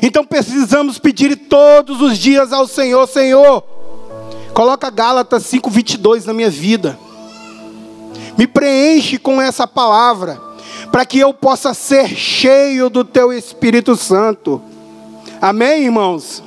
Então 0.01 0.25
precisamos 0.25 0.97
pedir 0.97 1.35
todos 1.35 2.01
os 2.01 2.17
dias 2.17 2.53
ao 2.53 2.67
Senhor, 2.67 3.07
Senhor, 3.07 3.63
coloca 4.53 4.89
Gálatas 4.89 5.43
5:22 5.43 6.25
na 6.25 6.33
minha 6.33 6.49
vida. 6.49 6.97
Me 8.37 8.47
preenche 8.47 9.17
com 9.17 9.41
essa 9.41 9.67
palavra, 9.67 10.41
para 10.91 11.05
que 11.05 11.19
eu 11.19 11.33
possa 11.33 11.73
ser 11.73 12.07
cheio 12.09 12.89
do 12.89 13.03
teu 13.03 13.31
Espírito 13.31 13.95
Santo. 13.95 14.61
Amém, 15.41 15.83
irmãos. 15.83 16.43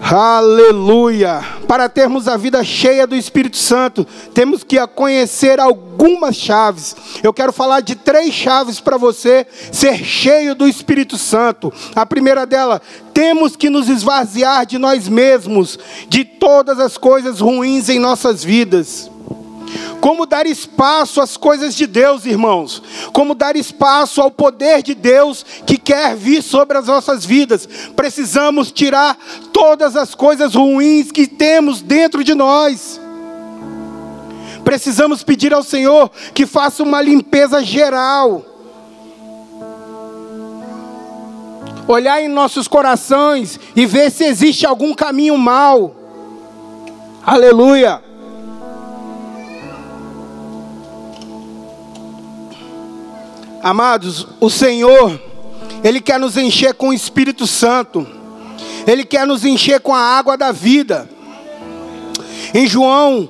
Aleluia! 0.00 1.42
Para 1.66 1.88
termos 1.88 2.28
a 2.28 2.36
vida 2.36 2.62
cheia 2.62 3.06
do 3.06 3.16
Espírito 3.16 3.56
Santo, 3.56 4.06
temos 4.34 4.62
que 4.62 4.76
conhecer 4.88 5.58
algumas 6.04 6.36
chaves. 6.36 6.94
Eu 7.22 7.32
quero 7.32 7.52
falar 7.52 7.80
de 7.80 7.94
três 7.94 8.34
chaves 8.34 8.78
para 8.78 8.98
você 8.98 9.46
ser 9.72 10.04
cheio 10.04 10.54
do 10.54 10.68
Espírito 10.68 11.16
Santo. 11.16 11.72
A 11.94 12.04
primeira 12.04 12.44
dela, 12.44 12.80
temos 13.14 13.56
que 13.56 13.70
nos 13.70 13.88
esvaziar 13.88 14.66
de 14.66 14.76
nós 14.76 15.08
mesmos, 15.08 15.78
de 16.08 16.24
todas 16.24 16.78
as 16.78 16.98
coisas 16.98 17.40
ruins 17.40 17.88
em 17.88 17.98
nossas 17.98 18.44
vidas. 18.44 19.10
Como 19.98 20.26
dar 20.26 20.46
espaço 20.46 21.22
às 21.22 21.38
coisas 21.38 21.74
de 21.74 21.86
Deus, 21.86 22.26
irmãos? 22.26 22.82
Como 23.10 23.34
dar 23.34 23.56
espaço 23.56 24.20
ao 24.20 24.30
poder 24.30 24.82
de 24.82 24.94
Deus 24.94 25.44
que 25.64 25.78
quer 25.78 26.14
vir 26.14 26.42
sobre 26.42 26.76
as 26.76 26.86
nossas 26.86 27.24
vidas? 27.24 27.66
Precisamos 27.96 28.70
tirar 28.70 29.16
todas 29.54 29.96
as 29.96 30.14
coisas 30.14 30.54
ruins 30.54 31.10
que 31.10 31.26
temos 31.26 31.80
dentro 31.80 32.22
de 32.22 32.34
nós. 32.34 33.00
Precisamos 34.64 35.22
pedir 35.22 35.52
ao 35.52 35.62
Senhor 35.62 36.10
que 36.32 36.46
faça 36.46 36.82
uma 36.82 37.00
limpeza 37.02 37.62
geral. 37.62 38.44
Olhar 41.86 42.22
em 42.22 42.28
nossos 42.28 42.66
corações 42.66 43.60
e 43.76 43.84
ver 43.84 44.10
se 44.10 44.24
existe 44.24 44.64
algum 44.64 44.94
caminho 44.94 45.36
mal. 45.36 45.94
Aleluia. 47.24 48.02
Amados, 53.62 54.26
o 54.40 54.50
Senhor, 54.50 55.18
Ele 55.82 56.00
quer 56.00 56.18
nos 56.18 56.36
encher 56.36 56.74
com 56.74 56.88
o 56.88 56.92
Espírito 56.92 57.46
Santo, 57.46 58.06
Ele 58.86 59.04
quer 59.04 59.26
nos 59.26 59.44
encher 59.44 59.80
com 59.80 59.94
a 59.94 60.00
água 60.00 60.36
da 60.36 60.52
vida. 60.52 61.08
Em 62.52 62.66
João 62.66 63.28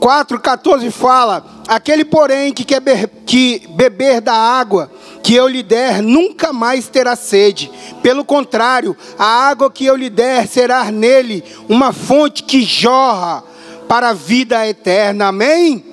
4,14 0.00 0.90
fala: 0.90 1.44
Aquele, 1.68 2.04
porém, 2.04 2.52
que 2.52 2.64
quer 2.64 2.80
que 3.26 3.68
beber 3.76 4.20
da 4.20 4.34
água 4.34 4.90
que 5.22 5.34
eu 5.34 5.46
lhe 5.46 5.62
der, 5.62 6.02
nunca 6.02 6.52
mais 6.52 6.88
terá 6.88 7.14
sede. 7.14 7.70
Pelo 8.02 8.24
contrário, 8.24 8.96
a 9.18 9.48
água 9.48 9.70
que 9.70 9.84
eu 9.84 9.94
lhe 9.94 10.08
der 10.08 10.48
será 10.48 10.90
nele 10.90 11.44
uma 11.68 11.92
fonte 11.92 12.42
que 12.42 12.62
jorra 12.62 13.44
para 13.86 14.08
a 14.08 14.14
vida 14.14 14.66
eterna. 14.66 15.28
Amém? 15.28 15.84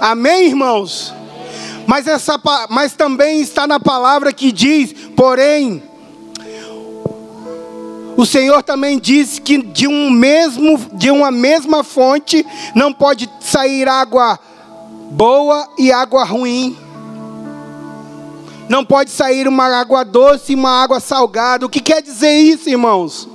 Amém, 0.00 0.48
irmãos? 0.48 1.14
Mas, 1.86 2.06
essa, 2.06 2.38
mas 2.68 2.92
também 2.92 3.40
está 3.40 3.66
na 3.66 3.80
palavra 3.80 4.32
que 4.32 4.52
diz: 4.52 4.92
porém, 5.16 5.82
o 8.18 8.26
Senhor 8.26 8.64
também 8.64 8.98
diz 8.98 9.38
que 9.38 9.62
de, 9.62 9.86
um 9.86 10.10
mesmo, 10.10 10.76
de 10.92 11.08
uma 11.08 11.30
mesma 11.30 11.84
fonte 11.84 12.44
não 12.74 12.92
pode 12.92 13.30
sair 13.38 13.86
água 13.86 14.36
boa 15.12 15.68
e 15.78 15.92
água 15.92 16.24
ruim. 16.24 16.76
Não 18.68 18.84
pode 18.84 19.12
sair 19.12 19.46
uma 19.46 19.66
água 19.66 20.04
doce 20.04 20.50
e 20.50 20.56
uma 20.56 20.82
água 20.82 20.98
salgada. 20.98 21.64
O 21.64 21.68
que 21.68 21.78
quer 21.78 22.02
dizer 22.02 22.32
isso, 22.32 22.68
irmãos? 22.68 23.28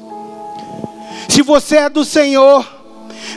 Se 1.29 1.41
você 1.41 1.77
é 1.77 1.89
do 1.89 2.03
Senhor, 2.03 2.67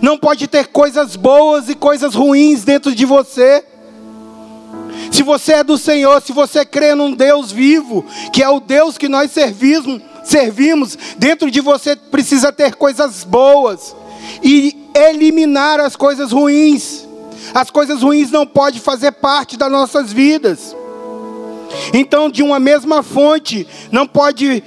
não 0.02 0.18
pode 0.18 0.48
ter 0.48 0.66
coisas 0.66 1.14
boas 1.14 1.68
e 1.68 1.76
coisas 1.76 2.16
ruins 2.16 2.64
dentro 2.64 2.92
de 2.92 3.06
você. 3.06 3.64
Se 5.12 5.22
você 5.22 5.52
é 5.52 5.62
do 5.62 5.78
Senhor, 5.78 6.20
se 6.20 6.32
você 6.32 6.64
crê 6.64 6.92
num 6.92 7.14
Deus 7.14 7.52
vivo, 7.52 8.04
que 8.32 8.42
é 8.42 8.48
o 8.48 8.58
Deus 8.58 8.98
que 8.98 9.08
nós 9.08 9.30
servimos, 9.30 10.02
servimos, 10.26 10.98
dentro 11.16 11.50
de 11.50 11.60
você 11.60 11.94
precisa 11.96 12.52
ter 12.52 12.74
coisas 12.74 13.24
boas 13.24 13.94
e 14.42 14.76
eliminar 14.94 15.80
as 15.80 15.94
coisas 15.94 16.32
ruins. 16.32 17.06
As 17.54 17.70
coisas 17.70 18.02
ruins 18.02 18.30
não 18.30 18.46
podem 18.46 18.80
fazer 18.80 19.12
parte 19.12 19.56
das 19.56 19.70
nossas 19.70 20.12
vidas. 20.12 20.74
Então, 21.92 22.28
de 22.28 22.42
uma 22.42 22.58
mesma 22.58 23.02
fonte, 23.02 23.66
não 23.92 24.06
pode 24.06 24.62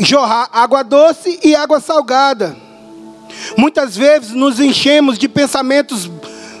jorrar 0.00 0.48
água 0.52 0.82
doce 0.82 1.38
e 1.44 1.54
água 1.54 1.80
salgada. 1.80 2.56
Muitas 3.56 3.96
vezes 3.96 4.30
nos 4.30 4.58
enchemos 4.58 5.18
de 5.18 5.28
pensamentos, 5.28 6.10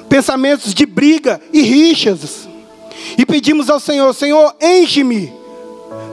pensamentos 0.08 0.74
de 0.74 0.84
briga 0.84 1.40
e 1.52 1.62
rixas. 1.62 2.48
E 3.16 3.24
pedimos 3.24 3.70
ao 3.70 3.80
Senhor: 3.80 4.12
Senhor, 4.14 4.54
enche-me 4.60 5.43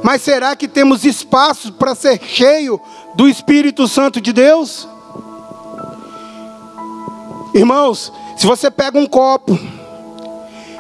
mas 0.04 0.22
será 0.22 0.56
que 0.56 0.68
temos 0.68 1.06
espaço 1.06 1.74
para 1.74 1.94
ser 1.94 2.20
cheio 2.24 2.82
do 3.16 3.30
Espírito 3.30 3.88
Santo 3.88 4.20
de 4.20 4.34
Deus? 4.34 4.88
Irmãos, 7.54 8.12
se 8.38 8.48
você 8.48 8.72
pega 8.72 8.98
um 8.98 9.06
copo, 9.06 9.60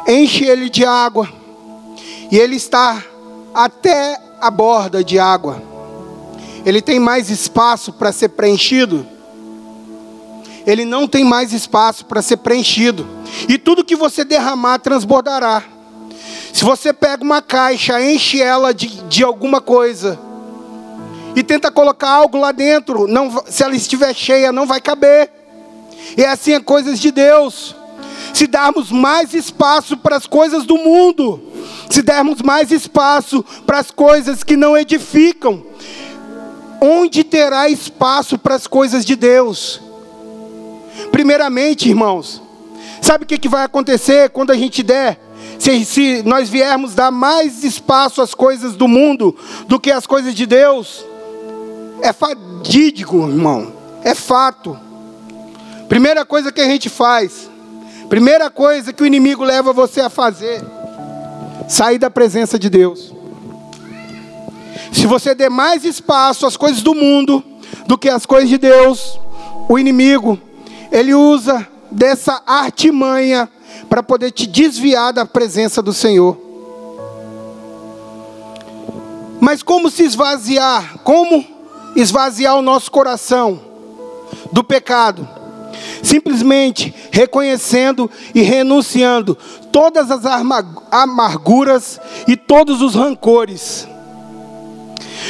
enche 0.07 0.45
ele 0.45 0.69
de 0.69 0.85
água, 0.85 1.29
e 2.31 2.37
ele 2.37 2.55
está 2.55 3.03
até 3.53 4.17
a 4.39 4.49
borda 4.49 5.03
de 5.03 5.19
água, 5.19 5.61
ele 6.65 6.81
tem 6.81 6.99
mais 6.99 7.29
espaço 7.29 7.91
para 7.93 8.11
ser 8.11 8.29
preenchido? 8.29 9.05
Ele 10.65 10.85
não 10.85 11.07
tem 11.07 11.23
mais 11.23 11.53
espaço 11.53 12.05
para 12.05 12.21
ser 12.21 12.37
preenchido, 12.37 13.05
e 13.47 13.57
tudo 13.57 13.83
que 13.83 13.95
você 13.95 14.23
derramar 14.23 14.79
transbordará. 14.79 15.63
Se 16.53 16.63
você 16.63 16.91
pega 16.91 17.23
uma 17.23 17.41
caixa, 17.41 18.01
enche 18.01 18.41
ela 18.41 18.73
de, 18.73 18.87
de 18.87 19.23
alguma 19.23 19.61
coisa 19.61 20.19
e 21.35 21.43
tenta 21.43 21.71
colocar 21.71 22.09
algo 22.09 22.37
lá 22.37 22.51
dentro, 22.51 23.07
não, 23.07 23.43
se 23.47 23.63
ela 23.63 23.75
estiver 23.75 24.13
cheia, 24.13 24.51
não 24.51 24.65
vai 24.65 24.81
caber. 24.81 25.31
E 26.17 26.25
assim 26.25 26.53
é 26.53 26.59
coisas 26.59 26.99
de 26.99 27.11
Deus. 27.11 27.75
Se 28.33 28.47
darmos 28.47 28.91
mais 28.91 29.33
espaço 29.33 29.97
para 29.97 30.15
as 30.15 30.25
coisas 30.25 30.63
do 30.65 30.77
mundo, 30.77 31.41
se 31.89 32.01
dermos 32.01 32.41
mais 32.41 32.71
espaço 32.71 33.43
para 33.65 33.79
as 33.79 33.91
coisas 33.91 34.43
que 34.43 34.55
não 34.55 34.77
edificam, 34.77 35.63
onde 36.81 37.23
terá 37.23 37.69
espaço 37.69 38.37
para 38.37 38.55
as 38.55 38.67
coisas 38.67 39.05
de 39.05 39.15
Deus? 39.15 39.81
Primeiramente, 41.11 41.89
irmãos, 41.89 42.41
sabe 43.01 43.23
o 43.23 43.27
que, 43.27 43.37
que 43.37 43.49
vai 43.49 43.63
acontecer 43.63 44.29
quando 44.29 44.51
a 44.51 44.57
gente 44.57 44.81
der 44.81 45.19
se, 45.61 45.85
se 45.85 46.23
nós 46.23 46.49
viermos 46.49 46.95
dar 46.95 47.11
mais 47.11 47.63
espaço 47.63 48.19
às 48.19 48.33
coisas 48.33 48.75
do 48.75 48.87
mundo 48.87 49.35
do 49.67 49.79
que 49.79 49.91
às 49.91 50.07
coisas 50.07 50.33
de 50.33 50.47
Deus, 50.47 51.05
é 52.01 52.11
fadídico, 52.11 53.17
irmão, 53.29 53.71
é 54.03 54.15
fato. 54.15 54.75
Primeira 55.87 56.25
coisa 56.25 56.51
que 56.51 56.61
a 56.61 56.65
gente 56.65 56.89
faz, 56.89 57.47
primeira 58.09 58.49
coisa 58.49 58.91
que 58.91 59.03
o 59.03 59.05
inimigo 59.05 59.43
leva 59.43 59.71
você 59.71 60.01
a 60.01 60.09
fazer, 60.09 60.63
sair 61.67 61.99
da 61.99 62.09
presença 62.09 62.57
de 62.57 62.67
Deus. 62.67 63.13
Se 64.91 65.05
você 65.05 65.35
der 65.35 65.51
mais 65.51 65.85
espaço 65.85 66.47
às 66.47 66.57
coisas 66.57 66.81
do 66.81 66.95
mundo 66.95 67.43
do 67.85 67.99
que 67.99 68.09
às 68.09 68.25
coisas 68.25 68.49
de 68.49 68.57
Deus, 68.57 69.19
o 69.69 69.77
inimigo, 69.77 70.39
ele 70.91 71.13
usa 71.13 71.67
dessa 71.91 72.41
artimanha 72.47 73.47
para 73.91 74.01
poder 74.01 74.31
te 74.31 74.47
desviar 74.47 75.11
da 75.11 75.25
presença 75.25 75.81
do 75.81 75.91
Senhor. 75.91 76.37
Mas 79.41 79.61
como 79.61 79.89
se 79.89 80.03
esvaziar? 80.03 80.99
Como 80.99 81.45
esvaziar 81.93 82.55
o 82.55 82.61
nosso 82.61 82.89
coração 82.89 83.59
do 84.49 84.63
pecado? 84.63 85.27
Simplesmente 86.01 86.95
reconhecendo 87.11 88.09
e 88.33 88.41
renunciando 88.41 89.37
todas 89.73 90.09
as 90.09 90.23
amarguras 90.89 91.99
e 92.29 92.37
todos 92.37 92.81
os 92.81 92.95
rancores. 92.95 93.85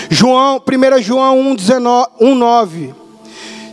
João, 0.08 0.62
1 0.62 1.02
João 1.02 1.56
1,9 1.56 3.01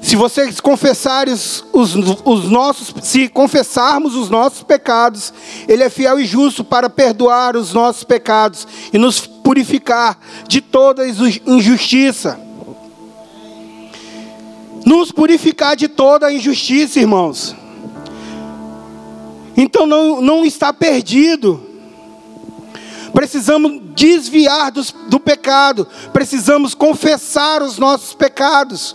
se 0.01 0.17
vocês 0.17 0.61
confessarem 0.61 1.35
os, 1.35 1.65
os, 1.73 2.45
nossos, 2.51 2.95
se 3.03 3.29
confessarmos 3.29 4.15
os 4.15 4.31
nossos 4.31 4.63
pecados, 4.63 5.33
Ele 5.67 5.83
é 5.83 5.91
fiel 5.91 6.21
e 6.21 6.25
justo 6.25 6.63
para 6.63 6.89
perdoar 6.89 7.57
os 7.57 7.73
nossos 7.73 8.05
pecados 8.05 8.67
e 8.93 8.99
nos 8.99 9.27
purificar 9.27 10.19
de 10.47 10.61
toda 10.61 11.07
injustiça. 11.07 12.39
Nos 14.87 15.11
purificar 15.11 15.77
de 15.77 15.89
toda 15.89 16.33
injustiça, 16.33 17.01
irmãos. 17.01 17.55
Então 19.57 19.87
não, 19.87 20.23
não 20.23 20.45
está 20.45 20.73
perdido. 20.73 21.61
Precisamos 23.13 23.83
desviar 23.97 24.71
dos, 24.71 24.95
do 25.09 25.19
pecado, 25.19 25.89
precisamos 26.13 26.73
confessar 26.75 27.63
os 27.63 27.77
nossos 27.77 28.15
pecados 28.15 28.95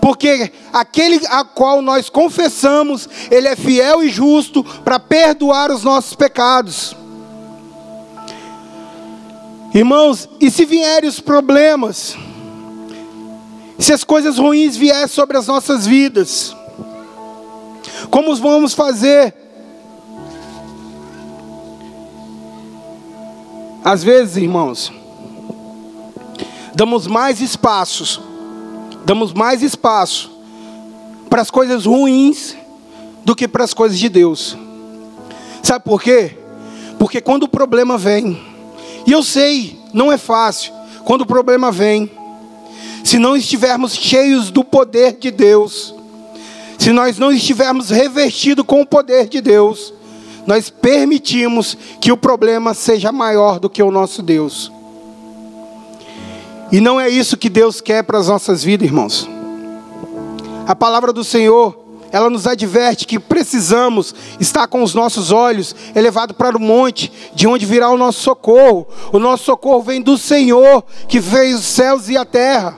porque 0.00 0.50
aquele 0.72 1.20
a 1.28 1.44
qual 1.44 1.82
nós 1.82 2.08
confessamos, 2.08 3.08
ele 3.30 3.46
é 3.46 3.54
fiel 3.54 4.02
e 4.02 4.08
justo 4.08 4.64
para 4.64 4.98
perdoar 4.98 5.70
os 5.70 5.84
nossos 5.84 6.14
pecados. 6.14 6.96
Irmãos, 9.74 10.28
e 10.40 10.50
se 10.50 10.64
vierem 10.64 11.08
os 11.08 11.20
problemas, 11.20 12.16
se 13.78 13.92
as 13.92 14.02
coisas 14.02 14.38
ruins 14.38 14.76
vierem 14.76 15.06
sobre 15.06 15.36
as 15.36 15.46
nossas 15.46 15.86
vidas, 15.86 16.56
como 18.10 18.34
vamos 18.36 18.74
fazer? 18.74 19.34
Às 23.84 24.02
vezes, 24.02 24.36
irmãos, 24.36 24.92
damos 26.74 27.06
mais 27.06 27.40
espaços 27.40 28.29
damos 29.04 29.32
mais 29.32 29.62
espaço 29.62 30.30
para 31.28 31.42
as 31.42 31.50
coisas 31.50 31.86
ruins 31.86 32.56
do 33.24 33.34
que 33.34 33.46
para 33.46 33.64
as 33.64 33.74
coisas 33.74 33.98
de 33.98 34.08
Deus. 34.08 34.56
Sabe 35.62 35.84
por 35.84 36.02
quê? 36.02 36.36
Porque 36.98 37.20
quando 37.20 37.44
o 37.44 37.48
problema 37.48 37.96
vem, 37.96 38.40
e 39.06 39.12
eu 39.12 39.22
sei, 39.22 39.78
não 39.92 40.10
é 40.10 40.18
fácil, 40.18 40.72
quando 41.04 41.22
o 41.22 41.26
problema 41.26 41.70
vem, 41.70 42.10
se 43.04 43.18
não 43.18 43.36
estivermos 43.36 43.94
cheios 43.94 44.50
do 44.50 44.62
poder 44.62 45.16
de 45.18 45.30
Deus, 45.30 45.94
se 46.78 46.92
nós 46.92 47.18
não 47.18 47.30
estivermos 47.30 47.90
revestidos 47.90 48.64
com 48.66 48.80
o 48.80 48.86
poder 48.86 49.28
de 49.28 49.40
Deus, 49.40 49.92
nós 50.46 50.70
permitimos 50.70 51.76
que 52.00 52.10
o 52.10 52.16
problema 52.16 52.74
seja 52.74 53.12
maior 53.12 53.58
do 53.58 53.70
que 53.70 53.82
o 53.82 53.90
nosso 53.90 54.22
Deus. 54.22 54.72
E 56.72 56.80
não 56.80 57.00
é 57.00 57.08
isso 57.08 57.36
que 57.36 57.48
Deus 57.48 57.80
quer 57.80 58.04
para 58.04 58.18
as 58.18 58.28
nossas 58.28 58.62
vidas, 58.62 58.86
irmãos. 58.86 59.28
A 60.66 60.74
palavra 60.74 61.12
do 61.12 61.24
Senhor, 61.24 61.76
ela 62.12 62.30
nos 62.30 62.46
adverte 62.46 63.06
que 63.06 63.18
precisamos 63.18 64.14
estar 64.38 64.68
com 64.68 64.82
os 64.82 64.94
nossos 64.94 65.32
olhos 65.32 65.74
elevados 65.96 66.36
para 66.36 66.56
o 66.56 66.60
monte, 66.60 67.12
de 67.34 67.48
onde 67.48 67.66
virá 67.66 67.90
o 67.90 67.96
nosso 67.96 68.20
socorro. 68.20 68.86
O 69.12 69.18
nosso 69.18 69.44
socorro 69.44 69.82
vem 69.82 70.00
do 70.00 70.16
Senhor, 70.16 70.84
que 71.08 71.20
fez 71.20 71.58
os 71.58 71.64
céus 71.64 72.08
e 72.08 72.16
a 72.16 72.24
terra. 72.24 72.76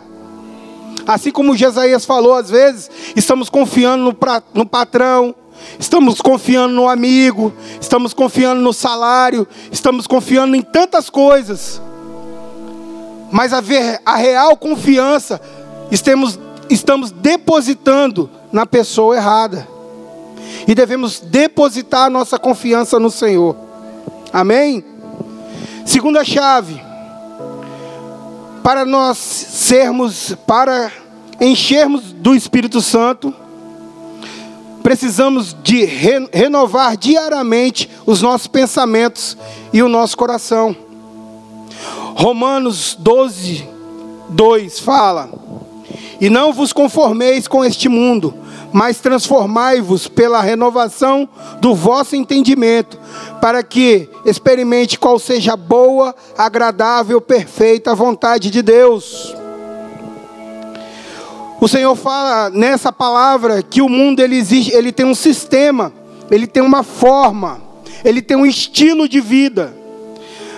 Assim 1.07 1.31
como 1.31 1.57
Jesaías 1.57 2.07
falou, 2.07 2.35
às 2.35 2.49
vezes, 2.49 2.91
estamos 3.15 3.51
confiando 3.51 4.05
no, 4.05 4.15
pra, 4.15 4.43
no 4.55 4.65
patrão, 4.65 5.35
estamos 5.79 6.21
confiando 6.21 6.75
no 6.75 6.89
amigo, 6.89 7.53
estamos 7.81 8.15
confiando 8.15 8.63
no 8.63 8.73
salário, 8.73 9.47
estamos 9.71 10.07
confiando 10.07 10.57
em 10.57 10.63
tantas 10.63 11.11
coisas. 11.11 11.83
Mas 13.33 13.53
a, 13.53 13.61
ver, 13.61 14.01
a 14.05 14.15
real 14.15 14.57
confiança 14.57 15.41
estamos, 15.91 16.39
estamos 16.71 17.11
depositando 17.11 18.31
na 18.53 18.67
pessoa 18.67 19.17
errada. 19.17 19.67
E 20.69 20.75
devemos 20.75 21.19
depositar 21.19 22.07
a 22.07 22.11
nossa 22.11 22.39
confiança 22.39 23.01
no 23.01 23.11
Senhor. 23.11 23.57
Amém? 24.33 24.85
Segunda 25.85 26.25
chave 26.25 26.93
para 28.63 28.85
nós 28.85 29.19
sermos, 29.19 30.37
para 30.47 30.93
enchermos 31.41 32.13
do 32.13 32.35
Espírito 32.35 32.81
Santo, 32.81 33.35
precisamos 34.83 35.57
de 35.63 35.85
re 35.85 36.29
renovar 36.33 36.97
diariamente 36.97 37.91
os 38.07 38.23
nossos 38.23 38.47
pensamentos 38.47 39.37
e 39.73 39.83
o 39.83 39.89
nosso 39.89 40.17
coração. 40.17 40.77
Romanos 42.15 42.97
12, 42.99 43.69
2 44.29 44.79
fala: 44.81 45.31
E 46.21 46.29
não 46.29 46.53
vos 46.53 46.73
conformeis 46.73 47.49
com 47.49 47.65
este 47.65 47.89
mundo, 47.89 48.35
mas 48.73 49.01
transformai-vos 49.01 50.09
pela 50.09 50.41
renovação 50.41 51.29
do 51.61 51.75
vosso 51.75 52.17
entendimento, 52.17 52.99
para 53.41 53.63
que 53.63 54.09
experimente 54.25 54.99
qual 54.99 55.19
seja 55.19 55.55
a 55.55 55.57
boa, 55.57 56.15
agradável, 56.37 57.21
perfeita 57.21 57.95
vontade 57.95 58.51
de 58.51 58.63
Deus. 58.63 59.35
O 61.61 61.69
Senhor 61.69 61.95
fala 61.95 62.51
nessa 62.51 62.93
palavra 62.93 63.63
que 63.63 63.81
o 63.81 63.89
mundo 63.89 64.21
ele 64.21 64.37
existe, 64.37 64.73
ele 64.75 64.91
tem 64.91 65.07
um 65.07 65.15
sistema, 65.15 65.93
ele 66.31 66.47
tem 66.47 66.63
uma 66.63 66.83
forma, 66.83 67.61
ele 68.05 68.21
tem 68.21 68.37
um 68.37 68.45
estilo 68.45 69.09
de 69.09 69.21
vida 69.21 69.82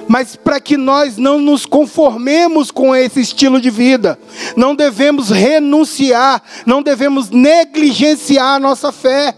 mas 0.09 0.37
para 0.37 0.61
que 0.61 0.77
nós 0.77 1.17
não 1.17 1.41
nos 1.41 1.67
conformemos 1.67 2.71
com 2.71 2.95
esse 2.95 3.21
estilo 3.21 3.61
de 3.61 3.71
vida, 3.71 4.19
não 4.57 4.75
devemos 4.75 5.31
renunciar, 5.31 6.43
não 6.67 6.83
devemos 6.83 7.31
negligenciar 7.31 8.57
a 8.57 8.61
nossa 8.61 8.93
fé. 8.93 9.35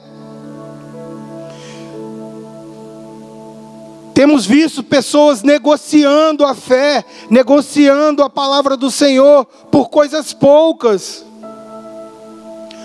Temos 4.17 4.47
visto 4.47 4.83
pessoas 4.83 5.43
negociando 5.43 6.43
a 6.43 6.55
fé, 6.55 7.05
negociando 7.29 8.23
a 8.23 8.31
palavra 8.31 8.75
do 8.75 8.91
Senhor 8.91 9.45
por 9.71 9.91
coisas 9.91 10.33
poucas, 10.33 11.23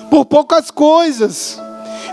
por 0.09 0.25
poucas 0.25 0.69
coisas. 0.69 1.57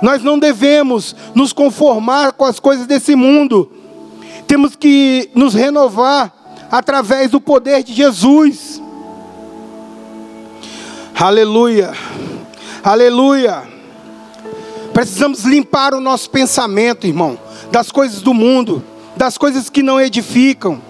Nós 0.01 0.23
não 0.23 0.39
devemos 0.39 1.17
nos 1.35 1.53
conformar 1.53 2.31
com 2.31 2.45
as 2.45 2.61
coisas 2.61 2.87
desse 2.87 3.17
mundo, 3.17 3.73
temos 4.49 4.75
que 4.75 5.31
nos 5.35 5.53
renovar 5.53 6.33
através 6.71 7.31
do 7.31 7.39
poder 7.39 7.85
de 7.85 7.93
Jesus. 7.93 8.83
Aleluia. 11.15 11.93
Aleluia. 12.83 13.63
Precisamos 14.95 15.45
limpar 15.45 15.93
o 15.93 16.01
nosso 16.01 16.31
pensamento, 16.31 17.07
irmão, 17.07 17.39
das 17.71 17.93
coisas 17.93 18.23
do 18.23 18.33
mundo, 18.33 18.83
das 19.15 19.37
coisas 19.37 19.69
que 19.69 19.83
não 19.83 20.01
edificam. 20.01 20.81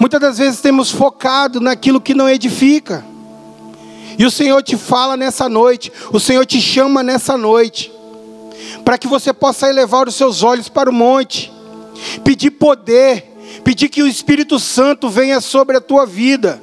Muitas 0.00 0.20
das 0.20 0.38
vezes 0.38 0.60
temos 0.60 0.90
focado 0.90 1.60
naquilo 1.60 2.00
que 2.00 2.14
não 2.14 2.28
edifica. 2.28 3.04
E 4.18 4.26
o 4.26 4.30
Senhor 4.30 4.60
te 4.60 4.76
fala 4.76 5.16
nessa 5.16 5.48
noite, 5.48 5.92
o 6.12 6.18
Senhor 6.18 6.44
te 6.44 6.60
chama 6.60 7.04
nessa 7.04 7.36
noite 7.36 7.92
para 8.84 8.98
que 8.98 9.06
você 9.06 9.32
possa 9.32 9.68
elevar 9.68 10.08
os 10.08 10.14
seus 10.14 10.42
olhos 10.42 10.68
para 10.68 10.90
o 10.90 10.92
monte, 10.92 11.52
pedir 12.24 12.52
poder, 12.52 13.24
pedir 13.64 13.88
que 13.88 14.02
o 14.02 14.06
Espírito 14.06 14.58
Santo 14.58 15.08
venha 15.08 15.40
sobre 15.40 15.76
a 15.76 15.80
tua 15.80 16.06
vida. 16.06 16.60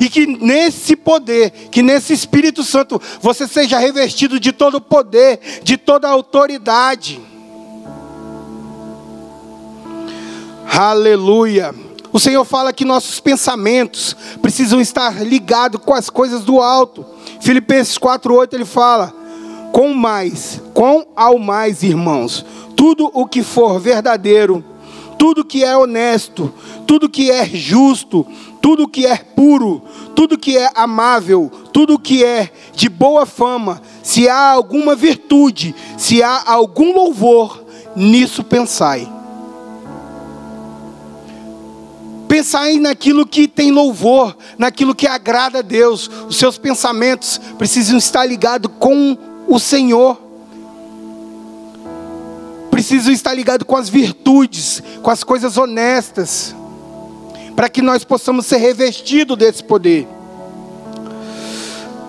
E 0.00 0.08
que 0.08 0.26
nesse 0.26 0.94
poder, 0.94 1.50
que 1.70 1.82
nesse 1.82 2.12
Espírito 2.12 2.62
Santo, 2.62 3.00
você 3.20 3.48
seja 3.48 3.78
revestido 3.78 4.38
de 4.38 4.52
todo 4.52 4.76
o 4.76 4.80
poder, 4.80 5.40
de 5.62 5.76
toda 5.76 6.06
a 6.06 6.12
autoridade. 6.12 7.20
Aleluia. 10.70 11.74
O 12.12 12.20
Senhor 12.20 12.44
fala 12.44 12.72
que 12.72 12.84
nossos 12.84 13.18
pensamentos 13.18 14.16
precisam 14.40 14.80
estar 14.80 15.24
ligados 15.24 15.80
com 15.84 15.94
as 15.94 16.08
coisas 16.08 16.42
do 16.42 16.60
alto. 16.60 17.04
Filipenses 17.40 17.98
4:8 17.98 18.54
ele 18.54 18.64
fala: 18.64 19.12
com 19.72 19.92
mais, 19.94 20.60
com 20.78 21.08
ao 21.16 21.40
mais, 21.40 21.82
irmãos, 21.82 22.46
tudo 22.76 23.10
o 23.12 23.26
que 23.26 23.42
for 23.42 23.80
verdadeiro, 23.80 24.64
tudo 25.18 25.44
que 25.44 25.64
é 25.64 25.76
honesto, 25.76 26.54
tudo 26.86 27.08
que 27.08 27.32
é 27.32 27.44
justo, 27.46 28.24
tudo 28.62 28.86
que 28.86 29.04
é 29.04 29.16
puro, 29.16 29.82
tudo 30.14 30.38
que 30.38 30.56
é 30.56 30.70
amável, 30.76 31.50
tudo 31.72 31.98
que 31.98 32.24
é 32.24 32.52
de 32.76 32.88
boa 32.88 33.26
fama, 33.26 33.82
se 34.04 34.28
há 34.28 34.52
alguma 34.52 34.94
virtude, 34.94 35.74
se 35.96 36.22
há 36.22 36.44
algum 36.46 36.94
louvor, 36.94 37.64
nisso 37.96 38.44
pensai. 38.44 39.12
Pensai 42.28 42.78
naquilo 42.78 43.26
que 43.26 43.48
tem 43.48 43.72
louvor, 43.72 44.36
naquilo 44.56 44.94
que 44.94 45.08
agrada 45.08 45.58
a 45.58 45.62
Deus. 45.62 46.08
Os 46.28 46.36
seus 46.36 46.56
pensamentos 46.56 47.40
precisam 47.58 47.98
estar 47.98 48.24
ligados 48.24 48.70
com 48.78 49.18
o 49.48 49.58
Senhor. 49.58 50.27
Preciso 52.88 53.12
estar 53.12 53.34
ligado 53.34 53.66
com 53.66 53.76
as 53.76 53.90
virtudes, 53.90 54.82
com 55.02 55.10
as 55.10 55.22
coisas 55.22 55.58
honestas, 55.58 56.56
para 57.54 57.68
que 57.68 57.82
nós 57.82 58.02
possamos 58.02 58.46
ser 58.46 58.56
revestidos 58.56 59.36
desse 59.36 59.62
poder. 59.62 60.08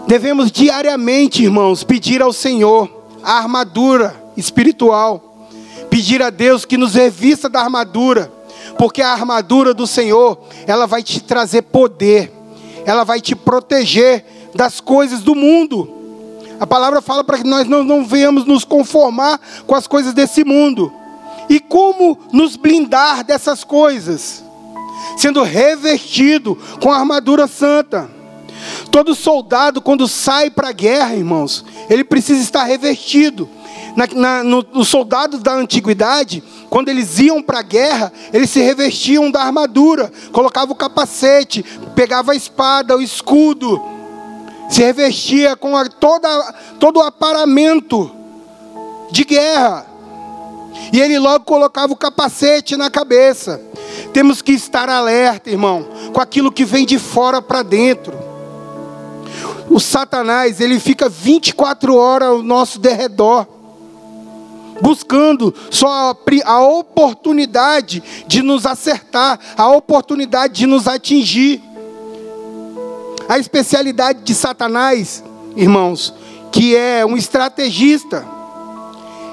Devemos 0.07 0.49
diariamente, 0.49 1.43
irmãos, 1.43 1.83
pedir 1.83 2.21
ao 2.21 2.31
Senhor 2.31 2.89
a 3.21 3.33
armadura 3.33 4.15
espiritual, 4.37 5.49
pedir 5.89 6.23
a 6.23 6.29
Deus 6.29 6.63
que 6.63 6.77
nos 6.77 6.93
revista 6.95 7.49
da 7.49 7.59
armadura, 7.59 8.31
porque 8.77 9.01
a 9.01 9.11
armadura 9.11 9.73
do 9.73 9.85
Senhor, 9.85 10.39
ela 10.65 10.85
vai 10.85 11.03
te 11.03 11.21
trazer 11.21 11.63
poder, 11.63 12.31
ela 12.85 13.03
vai 13.03 13.19
te 13.19 13.35
proteger 13.35 14.23
das 14.55 14.79
coisas 14.79 15.19
do 15.19 15.35
mundo. 15.35 15.98
A 16.59 16.67
palavra 16.67 17.01
fala 17.01 17.23
para 17.23 17.37
que 17.37 17.47
nós 17.47 17.67
não, 17.67 17.83
não 17.83 18.05
venhamos 18.05 18.45
nos 18.45 18.65
conformar 18.65 19.39
com 19.65 19.75
as 19.75 19.87
coisas 19.87 20.13
desse 20.13 20.43
mundo. 20.43 20.91
E 21.49 21.59
como 21.59 22.19
nos 22.33 22.55
blindar 22.55 23.23
dessas 23.23 23.63
coisas? 23.63 24.43
Sendo 25.17 25.41
revestido 25.41 26.57
com 26.81 26.91
a 26.91 26.97
armadura 26.97 27.47
santa. 27.47 28.09
Todo 28.91 29.15
soldado, 29.15 29.81
quando 29.81 30.07
sai 30.07 30.49
para 30.49 30.69
a 30.69 30.73
guerra, 30.73 31.15
irmãos, 31.15 31.65
ele 31.89 32.03
precisa 32.03 32.41
estar 32.41 32.63
revestido. 32.63 33.49
Na, 33.95 34.05
na, 34.13 34.43
no, 34.43 34.65
os 34.73 34.87
soldados 34.87 35.41
da 35.41 35.53
antiguidade, 35.53 36.43
quando 36.69 36.89
eles 36.89 37.19
iam 37.19 37.41
para 37.41 37.59
a 37.59 37.63
guerra, 37.63 38.11
eles 38.31 38.49
se 38.49 38.59
revestiam 38.59 39.31
da 39.31 39.41
armadura, 39.41 40.11
colocavam 40.31 40.73
o 40.73 40.77
capacete, 40.77 41.65
pegava 41.95 42.33
a 42.33 42.35
espada, 42.35 42.95
o 42.95 43.01
escudo, 43.01 43.81
se 44.69 44.81
revestia 44.81 45.55
com 45.55 45.75
a, 45.75 45.87
toda, 45.89 46.53
todo 46.79 46.97
o 46.97 47.03
aparamento 47.03 48.11
de 49.11 49.23
guerra. 49.23 49.85
E 50.93 50.99
ele 50.99 51.17
logo 51.19 51.43
colocava 51.45 51.91
o 51.91 51.97
capacete 51.97 52.77
na 52.77 52.89
cabeça. 52.89 53.61
Temos 54.13 54.41
que 54.41 54.51
estar 54.51 54.89
alerta, 54.89 55.49
irmão, 55.49 55.87
com 56.13 56.21
aquilo 56.21 56.51
que 56.51 56.65
vem 56.65 56.85
de 56.85 56.97
fora 56.97 57.41
para 57.41 57.63
dentro. 57.63 58.13
o 59.69 59.79
Satanás, 59.79 60.59
ele 60.59 60.79
fica 60.79 61.09
24 61.09 61.95
horas 61.95 62.29
ao 62.29 62.43
nosso 62.43 62.79
derredor, 62.79 63.45
buscando 64.81 65.53
só 65.69 66.15
a 66.45 66.61
oportunidade 66.61 68.01
de 68.25 68.41
nos 68.41 68.65
acertar, 68.65 69.39
a 69.57 69.67
oportunidade 69.67 70.53
de 70.53 70.65
nos 70.65 70.87
atingir. 70.87 71.61
A 73.29 73.37
especialidade 73.37 74.23
de 74.23 74.33
Satanás, 74.33 75.23
irmãos, 75.55 76.11
que 76.51 76.75
é 76.75 77.05
um 77.05 77.15
estrategista, 77.15 78.25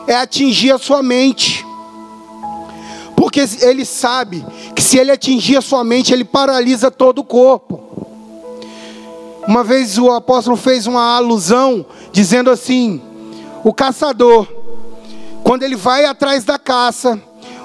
é 0.06 0.14
atingir 0.14 0.70
a 0.70 0.76
sua 0.76 1.02
mente. 1.02 1.64
Porque 3.16 3.42
ele 3.62 3.86
sabe 3.86 4.44
que 4.74 4.82
se 4.82 4.98
ele 4.98 5.10
atingir 5.10 5.56
a 5.56 5.62
sua 5.62 5.82
mente, 5.82 6.12
ele 6.12 6.26
paralisa 6.26 6.90
todo 6.90 7.20
o 7.20 7.24
corpo. 7.24 7.82
Uma 9.48 9.64
vez 9.64 9.96
o 9.96 10.12
apóstolo 10.12 10.58
fez 10.58 10.86
uma 10.86 11.16
alusão, 11.16 11.86
dizendo 12.12 12.50
assim: 12.50 13.00
o 13.64 13.72
caçador, 13.72 14.46
quando 15.42 15.62
ele 15.62 15.74
vai 15.74 16.04
atrás 16.04 16.44
da 16.44 16.58
caça, 16.58 17.18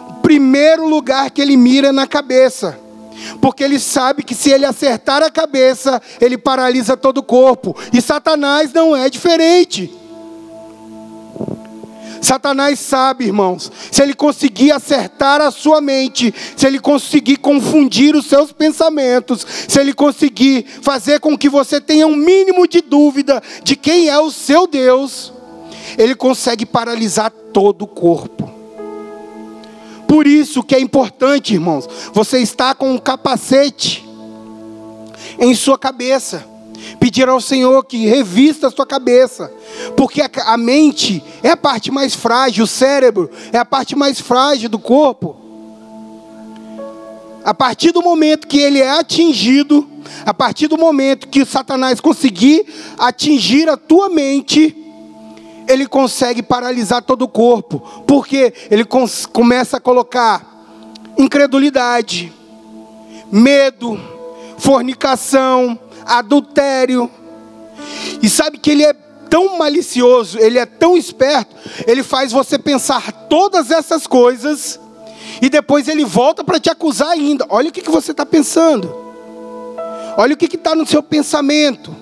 o 0.08 0.14
primeiro 0.22 0.88
lugar 0.88 1.30
que 1.30 1.42
ele 1.42 1.58
mira 1.58 1.90
é 1.90 1.92
na 1.92 2.08
cabeça, 2.08 2.80
porque 3.42 3.64
ele 3.64 3.80
sabe 3.80 4.24
que 4.24 4.36
se 4.36 4.52
ele 4.52 4.66
acertar 4.66 5.24
a 5.24 5.32
cabeça, 5.32 6.02
ele 6.22 6.38
paralisa 6.38 6.96
todo 6.96 7.18
o 7.18 7.24
corpo, 7.24 7.76
e 7.92 8.02
Satanás 8.02 8.72
não 8.72 8.96
é 8.96 9.10
diferente. 9.10 9.92
Satanás 12.22 12.80
sabe, 12.80 13.26
irmãos, 13.26 13.72
se 13.92 14.02
ele 14.02 14.14
conseguir 14.14 14.72
acertar 14.72 15.42
a 15.42 15.50
sua 15.50 15.82
mente, 15.82 16.34
se 16.56 16.68
ele 16.68 16.80
conseguir 16.80 17.38
confundir 17.38 18.16
os 18.16 18.28
seus 18.28 18.52
pensamentos, 18.52 19.46
se 19.68 19.80
ele 19.80 19.92
conseguir 19.92 20.66
fazer 20.84 21.20
com 21.20 21.36
que 21.36 21.50
você 21.50 21.82
tenha 21.82 22.06
um 22.06 22.16
mínimo 22.16 22.68
de 22.68 22.80
dúvida 22.80 23.42
de 23.64 23.76
quem 23.76 24.08
é 24.08 24.20
o 24.20 24.30
seu 24.30 24.68
Deus, 24.68 25.34
ele 25.98 26.14
consegue 26.14 26.64
paralisar 26.64 27.32
todo 27.52 27.82
o 27.82 27.88
corpo. 27.88 28.41
Por 30.12 30.28
isso 30.28 30.62
que 30.62 30.76
é 30.76 30.80
importante, 30.82 31.54
irmãos, 31.54 31.88
você 32.12 32.40
estar 32.40 32.76
com 32.76 32.92
um 32.92 32.98
capacete 32.98 34.06
em 35.40 35.56
sua 35.56 35.80
cabeça 35.80 36.46
pedir 37.00 37.30
ao 37.30 37.40
Senhor 37.40 37.86
que 37.86 38.06
revista 38.08 38.68
a 38.68 38.72
sua 38.72 38.86
cabeça, 38.86 39.50
porque 39.96 40.22
a, 40.22 40.58
mente 40.58 41.24
é 41.42 41.52
a 41.52 41.56
parte 41.56 41.90
mais 41.90 42.14
frágil, 42.14 42.66
o 42.66 42.68
cérebro 42.68 43.32
é 43.54 43.58
a 43.58 43.64
parte 43.64 43.96
mais 43.96 44.20
frágil 44.20 44.68
do 44.68 44.78
corpo. 44.78 45.38
A 47.46 47.54
partir 47.54 47.94
do 47.94 48.02
momento 48.02 48.48
que 48.48 48.60
ele 48.60 48.82
é 48.82 48.90
atingido, 48.90 49.90
a 50.26 50.34
partir 50.34 50.68
do 50.68 50.78
momento 50.78 51.30
que 51.30 51.46
Satanás 51.46 52.02
conseguir 52.02 52.66
atingir 52.98 53.70
a 53.70 53.78
tua 53.78 54.10
mente, 54.10 54.81
ele 55.68 55.88
consegue 55.88 56.42
paralisar 56.42 57.02
todo 57.02 57.24
o 57.24 57.28
corpo, 57.28 57.80
porque 58.06 58.54
ele 58.70 58.86
começa 59.32 59.78
a 59.78 59.80
colocar 59.80 60.46
incredulidade, 61.18 62.32
medo, 63.32 64.00
fornicação, 64.58 65.80
adultério. 66.06 67.10
E 68.22 68.30
sabe 68.30 68.58
que 68.58 68.72
ele 68.72 68.84
é 68.84 68.94
tão 69.30 69.58
malicioso, 69.58 70.38
ele 70.40 70.60
é 70.60 70.66
tão 70.66 70.98
esperto, 70.98 71.56
ele 71.88 72.04
faz 72.04 72.32
você 72.32 72.60
pensar 72.60 73.12
todas 73.30 73.72
essas 73.72 74.06
coisas 74.06 74.80
e 75.42 75.50
depois 75.50 75.88
ele 75.88 76.04
volta 76.04 76.44
para 76.44 76.60
te 76.60 76.70
acusar 76.70 77.10
ainda. 77.10 77.46
Olha 77.50 77.70
o 77.70 77.72
que, 77.72 77.82
que 77.82 77.90
você 77.90 78.12
está 78.12 78.26
pensando, 78.26 78.94
olha 80.18 80.34
o 80.34 80.38
que 80.38 80.54
está 80.54 80.76
no 80.76 80.86
seu 80.86 81.02
pensamento. 81.02 81.96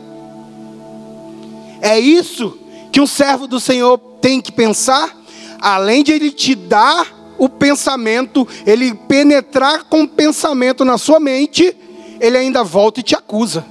É 1.82 1.98
isso 1.98 2.58
que 3.00 3.02
um 3.02 3.08
servo 3.08 3.48
do 3.48 3.62
Senhor 3.62 3.98
tem 4.20 4.42
que 4.42 4.52
pensar, 4.52 5.18
além 5.62 6.04
de 6.04 6.12
ele 6.12 6.32
te 6.32 6.54
dar 6.54 7.08
o 7.38 7.48
pensamento, 7.48 8.46
ele 8.66 8.94
penetrar 8.94 9.86
com 9.86 10.04
o 10.04 10.08
pensamento 10.08 10.84
na 10.84 10.98
sua 10.98 11.18
mente, 11.18 11.74
ele 12.20 12.36
ainda 12.36 12.62
volta 12.62 13.00
e 13.00 13.04
te 13.04 13.16
acusa. 13.16 13.66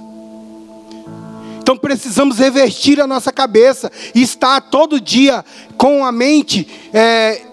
Então 1.59 1.77
precisamos 1.77 2.39
revestir 2.39 2.99
a 2.99 3.05
nossa 3.05 3.31
cabeça 3.31 3.91
e 4.15 4.23
estar 4.23 4.61
todo 4.61 4.99
dia 4.99 5.45
com 5.77 6.03
a 6.03 6.11
mente 6.11 6.67
é, 6.91 7.43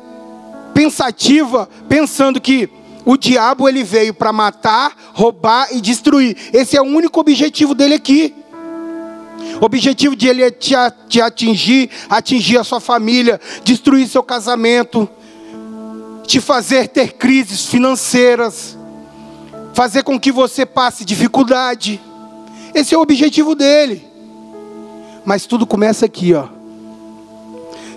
pensativa, 0.72 1.68
pensando 1.90 2.40
que 2.40 2.70
o 3.04 3.18
diabo 3.18 3.68
ele 3.68 3.84
veio 3.84 4.14
para 4.14 4.32
matar, 4.32 4.96
roubar 5.12 5.68
e 5.72 5.82
destruir. 5.82 6.38
Esse 6.54 6.74
é 6.74 6.80
o 6.80 6.86
único 6.86 7.20
objetivo 7.20 7.74
dele 7.74 7.96
aqui. 7.96 8.34
O 9.60 9.64
objetivo 9.64 10.14
de 10.14 10.28
ele 10.28 10.42
é 10.42 10.50
te, 10.50 10.74
te 11.08 11.20
atingir, 11.20 11.90
atingir 12.08 12.58
a 12.58 12.64
sua 12.64 12.80
família, 12.80 13.40
destruir 13.64 14.08
seu 14.08 14.22
casamento, 14.22 15.08
te 16.26 16.40
fazer 16.40 16.88
ter 16.88 17.12
crises 17.12 17.66
financeiras, 17.66 18.76
fazer 19.72 20.02
com 20.02 20.18
que 20.18 20.32
você 20.32 20.66
passe 20.66 21.04
dificuldade. 21.04 22.00
Esse 22.74 22.94
é 22.94 22.98
o 22.98 23.02
objetivo 23.02 23.54
dele. 23.54 24.06
Mas 25.24 25.46
tudo 25.46 25.66
começa 25.66 26.06
aqui, 26.06 26.34
ó. 26.34 26.55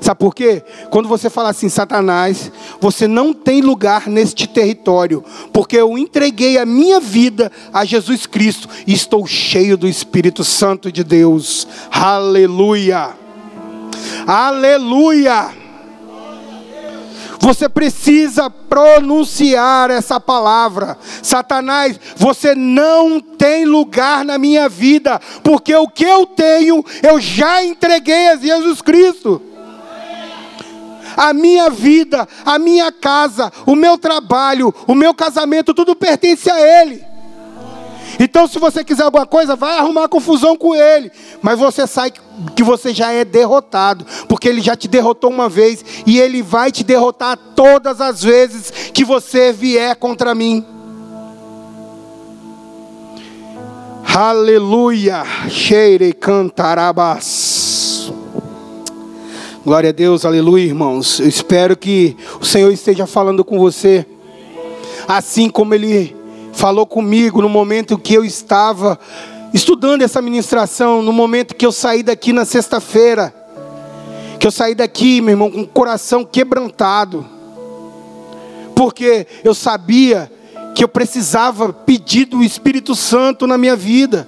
Sabe 0.09 0.21
por 0.21 0.33
quê? 0.33 0.63
Quando 0.89 1.07
você 1.07 1.29
fala 1.29 1.49
assim, 1.49 1.69
Satanás, 1.69 2.51
você 2.81 3.07
não 3.07 3.31
tem 3.31 3.61
lugar 3.61 4.07
neste 4.07 4.47
território, 4.47 5.23
porque 5.53 5.77
eu 5.77 5.99
entreguei 5.99 6.57
a 6.57 6.65
minha 6.65 6.99
vida 6.99 7.51
a 7.71 7.85
Jesus 7.85 8.25
Cristo 8.25 8.67
e 8.87 8.93
estou 8.93 9.27
cheio 9.27 9.77
do 9.77 9.87
Espírito 9.87 10.43
Santo 10.43 10.91
de 10.91 11.03
Deus. 11.03 11.67
Aleluia! 11.91 13.11
Aleluia! 14.25 15.51
Você 17.39 17.69
precisa 17.69 18.49
pronunciar 18.49 19.91
essa 19.91 20.19
palavra. 20.19 20.97
Satanás, 21.21 21.99
você 22.15 22.55
não 22.55 23.19
tem 23.19 23.63
lugar 23.63 24.25
na 24.25 24.39
minha 24.39 24.67
vida, 24.67 25.21
porque 25.43 25.75
o 25.75 25.87
que 25.87 26.03
eu 26.03 26.25
tenho, 26.25 26.83
eu 27.03 27.21
já 27.21 27.63
entreguei 27.63 28.29
a 28.29 28.37
Jesus 28.37 28.81
Cristo. 28.81 29.48
A 31.19 31.33
minha 31.33 31.69
vida, 31.69 32.25
a 32.45 32.57
minha 32.57 32.93
casa, 32.93 33.51
o 33.65 33.75
meu 33.75 33.97
trabalho, 33.97 34.73
o 34.87 34.95
meu 34.95 35.13
casamento, 35.13 35.73
tudo 35.73 35.93
pertence 35.93 36.49
a 36.49 36.81
Ele. 36.81 37.03
Então, 38.17 38.47
se 38.47 38.57
você 38.57 38.83
quiser 38.83 39.03
alguma 39.03 39.25
coisa, 39.25 39.55
vai 39.55 39.77
arrumar 39.77 40.07
confusão 40.07 40.55
com 40.55 40.73
ele. 40.73 41.11
Mas 41.41 41.59
você 41.59 41.85
sabe 41.85 42.19
que 42.55 42.63
você 42.63 42.93
já 42.93 43.11
é 43.11 43.23
derrotado, 43.23 44.05
porque 44.27 44.47
ele 44.47 44.61
já 44.61 44.75
te 44.75 44.87
derrotou 44.87 45.29
uma 45.29 45.47
vez 45.47 45.83
e 46.05 46.19
ele 46.19 46.41
vai 46.41 46.71
te 46.71 46.83
derrotar 46.83 47.37
todas 47.55 48.01
as 48.01 48.23
vezes 48.23 48.91
que 48.93 49.05
você 49.05 49.53
vier 49.53 49.95
contra 49.95 50.33
mim. 50.33 50.65
Aleluia, 54.13 55.23
cheire 55.49 56.11
cantarabas. 56.13 58.11
Glória 59.65 59.89
a 59.89 59.93
Deus, 59.93 60.23
aleluia, 60.23 60.63
irmãos. 60.63 61.19
Eu 61.19 61.27
espero 61.27 61.75
que 61.75 62.15
o 62.39 62.45
Senhor 62.45 62.71
esteja 62.71 63.05
falando 63.05 63.43
com 63.43 63.59
você, 63.59 64.05
assim 65.05 65.49
como 65.49 65.73
Ele 65.73 66.15
falou 66.53 66.85
comigo 66.85 67.41
no 67.41 67.49
momento 67.49 67.97
que 67.97 68.13
eu 68.13 68.23
estava 68.23 68.97
estudando 69.53 70.01
essa 70.01 70.21
ministração, 70.21 71.01
no 71.01 71.11
momento 71.11 71.55
que 71.55 71.65
eu 71.65 71.73
saí 71.73 72.03
daqui 72.03 72.31
na 72.31 72.45
sexta-feira, 72.45 73.35
que 74.39 74.47
eu 74.47 74.51
saí 74.51 74.73
daqui, 74.73 75.19
meu 75.19 75.31
irmão, 75.31 75.51
com 75.51 75.61
o 75.61 75.67
coração 75.67 76.23
quebrantado, 76.23 77.25
porque 78.73 79.27
eu 79.43 79.53
sabia 79.53 80.31
que 80.73 80.85
eu 80.85 80.87
precisava 80.87 81.73
pedir 81.73 82.23
do 82.23 82.41
Espírito 82.41 82.95
Santo 82.95 83.45
na 83.45 83.57
minha 83.57 83.75
vida. 83.75 84.25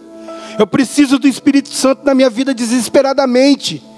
Eu 0.59 0.67
preciso 0.67 1.17
do 1.17 1.25
Espírito 1.25 1.69
Santo 1.69 2.03
na 2.03 2.13
minha 2.13 2.29
vida 2.29 2.53
desesperadamente. 2.53 3.90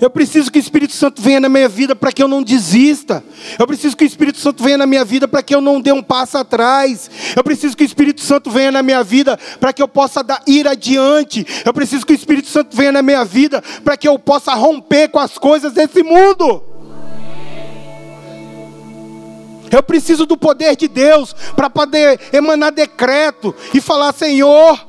Eu 0.00 0.08
preciso 0.08 0.50
que 0.50 0.58
o 0.58 0.60
Espírito 0.60 0.92
Santo 0.92 1.20
venha 1.20 1.40
na 1.40 1.48
minha 1.48 1.68
vida 1.68 1.96
para 1.96 2.12
que 2.12 2.22
eu 2.22 2.28
não 2.28 2.42
desista. 2.42 3.22
Eu 3.58 3.66
preciso 3.66 3.96
que 3.96 4.04
o 4.04 4.06
Espírito 4.06 4.38
Santo 4.38 4.62
venha 4.62 4.78
na 4.78 4.86
minha 4.86 5.04
vida 5.04 5.26
para 5.26 5.42
que 5.42 5.52
eu 5.52 5.60
não 5.60 5.80
dê 5.80 5.90
um 5.90 6.02
passo 6.02 6.38
atrás. 6.38 7.10
Eu 7.34 7.42
preciso 7.42 7.76
que 7.76 7.82
o 7.82 7.86
Espírito 7.86 8.20
Santo 8.20 8.48
venha 8.48 8.70
na 8.70 8.82
minha 8.82 9.02
vida 9.02 9.36
para 9.58 9.72
que 9.72 9.82
eu 9.82 9.88
possa 9.88 10.22
dar, 10.22 10.40
ir 10.46 10.68
adiante. 10.68 11.44
Eu 11.64 11.74
preciso 11.74 12.06
que 12.06 12.12
o 12.12 12.14
Espírito 12.14 12.48
Santo 12.48 12.76
venha 12.76 12.92
na 12.92 13.02
minha 13.02 13.24
vida 13.24 13.60
para 13.82 13.96
que 13.96 14.06
eu 14.06 14.16
possa 14.18 14.54
romper 14.54 15.08
com 15.08 15.18
as 15.18 15.36
coisas 15.36 15.72
desse 15.72 16.02
mundo. 16.04 16.62
Eu 19.70 19.82
preciso 19.82 20.24
do 20.24 20.36
poder 20.36 20.76
de 20.76 20.86
Deus 20.86 21.34
para 21.56 21.68
poder 21.68 22.20
emanar 22.32 22.70
decreto 22.70 23.54
e 23.74 23.80
falar: 23.80 24.14
Senhor, 24.14 24.80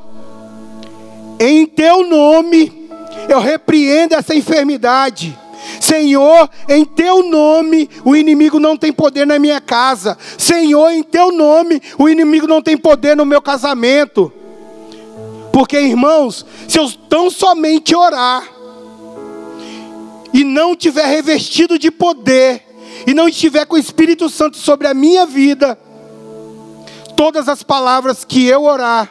em 1.39 1.65
teu 1.65 2.07
nome 2.07 2.78
eu 3.27 3.39
repreendo 3.39 4.15
essa 4.15 4.35
enfermidade. 4.35 5.37
Senhor, 5.79 6.49
em 6.67 6.85
teu 6.85 7.23
nome 7.23 7.89
o 8.05 8.15
inimigo 8.15 8.59
não 8.59 8.77
tem 8.77 8.91
poder 8.91 9.25
na 9.25 9.37
minha 9.37 9.59
casa. 9.59 10.17
Senhor, 10.37 10.89
em 10.91 11.03
teu 11.03 11.31
nome 11.31 11.81
o 11.97 12.07
inimigo 12.07 12.47
não 12.47 12.61
tem 12.61 12.77
poder 12.77 13.15
no 13.15 13.25
meu 13.25 13.41
casamento. 13.41 14.31
Porque, 15.51 15.79
irmãos, 15.79 16.45
se 16.67 16.79
eu 16.79 16.89
tão 17.09 17.29
somente 17.29 17.95
orar 17.95 18.43
e 20.33 20.43
não 20.43 20.75
tiver 20.75 21.05
revestido 21.05 21.77
de 21.77 21.91
poder, 21.91 22.63
e 23.05 23.13
não 23.13 23.27
estiver 23.27 23.65
com 23.65 23.75
o 23.75 23.79
Espírito 23.79 24.29
Santo 24.29 24.57
sobre 24.57 24.87
a 24.87 24.93
minha 24.93 25.25
vida, 25.25 25.77
todas 27.15 27.47
as 27.47 27.63
palavras 27.63 28.23
que 28.23 28.45
eu 28.45 28.63
orar 28.63 29.09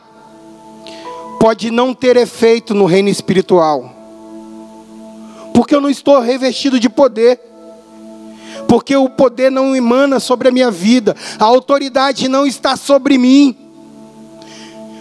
pode 1.41 1.71
não 1.71 1.95
ter 1.95 2.17
efeito 2.17 2.75
no 2.75 2.85
reino 2.85 3.09
espiritual. 3.09 3.98
Porque 5.59 5.75
eu 5.75 5.81
não 5.81 5.91
estou 5.91 6.21
revestido 6.21 6.79
de 6.79 6.89
poder. 6.89 7.41
Porque 8.69 8.95
o 8.95 9.09
poder 9.09 9.51
não 9.51 9.75
emana 9.75 10.21
sobre 10.21 10.47
a 10.47 10.53
minha 10.53 10.71
vida, 10.71 11.17
a 11.37 11.45
autoridade 11.45 12.29
não 12.29 12.47
está 12.47 12.77
sobre 12.77 13.19
mim. 13.19 13.57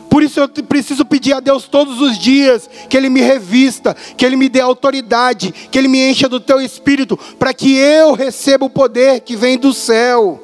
Por 0.10 0.24
isso 0.24 0.40
eu 0.40 0.50
preciso 0.50 1.06
pedir 1.06 1.34
a 1.34 1.40
Deus 1.40 1.66
todos 1.68 2.02
os 2.02 2.18
dias 2.18 2.68
que 2.90 2.98
Ele 2.98 3.08
me 3.08 3.22
revista, 3.22 3.96
que 4.18 4.26
Ele 4.26 4.36
me 4.36 4.50
dê 4.50 4.60
autoridade, 4.60 5.52
que 5.52 5.78
Ele 5.78 5.88
me 5.88 6.10
encha 6.10 6.28
do 6.28 6.40
Teu 6.40 6.60
Espírito, 6.60 7.16
para 7.38 7.54
que 7.54 7.76
eu 7.76 8.14
receba 8.14 8.66
o 8.66 8.70
poder 8.70 9.20
que 9.20 9.36
vem 9.36 9.60
do 9.60 9.72
céu. 9.72 10.42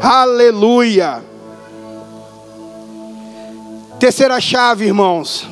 Aleluia. 0.00 1.22
Terceira 4.00 4.40
chave, 4.40 4.86
irmãos. 4.86 5.46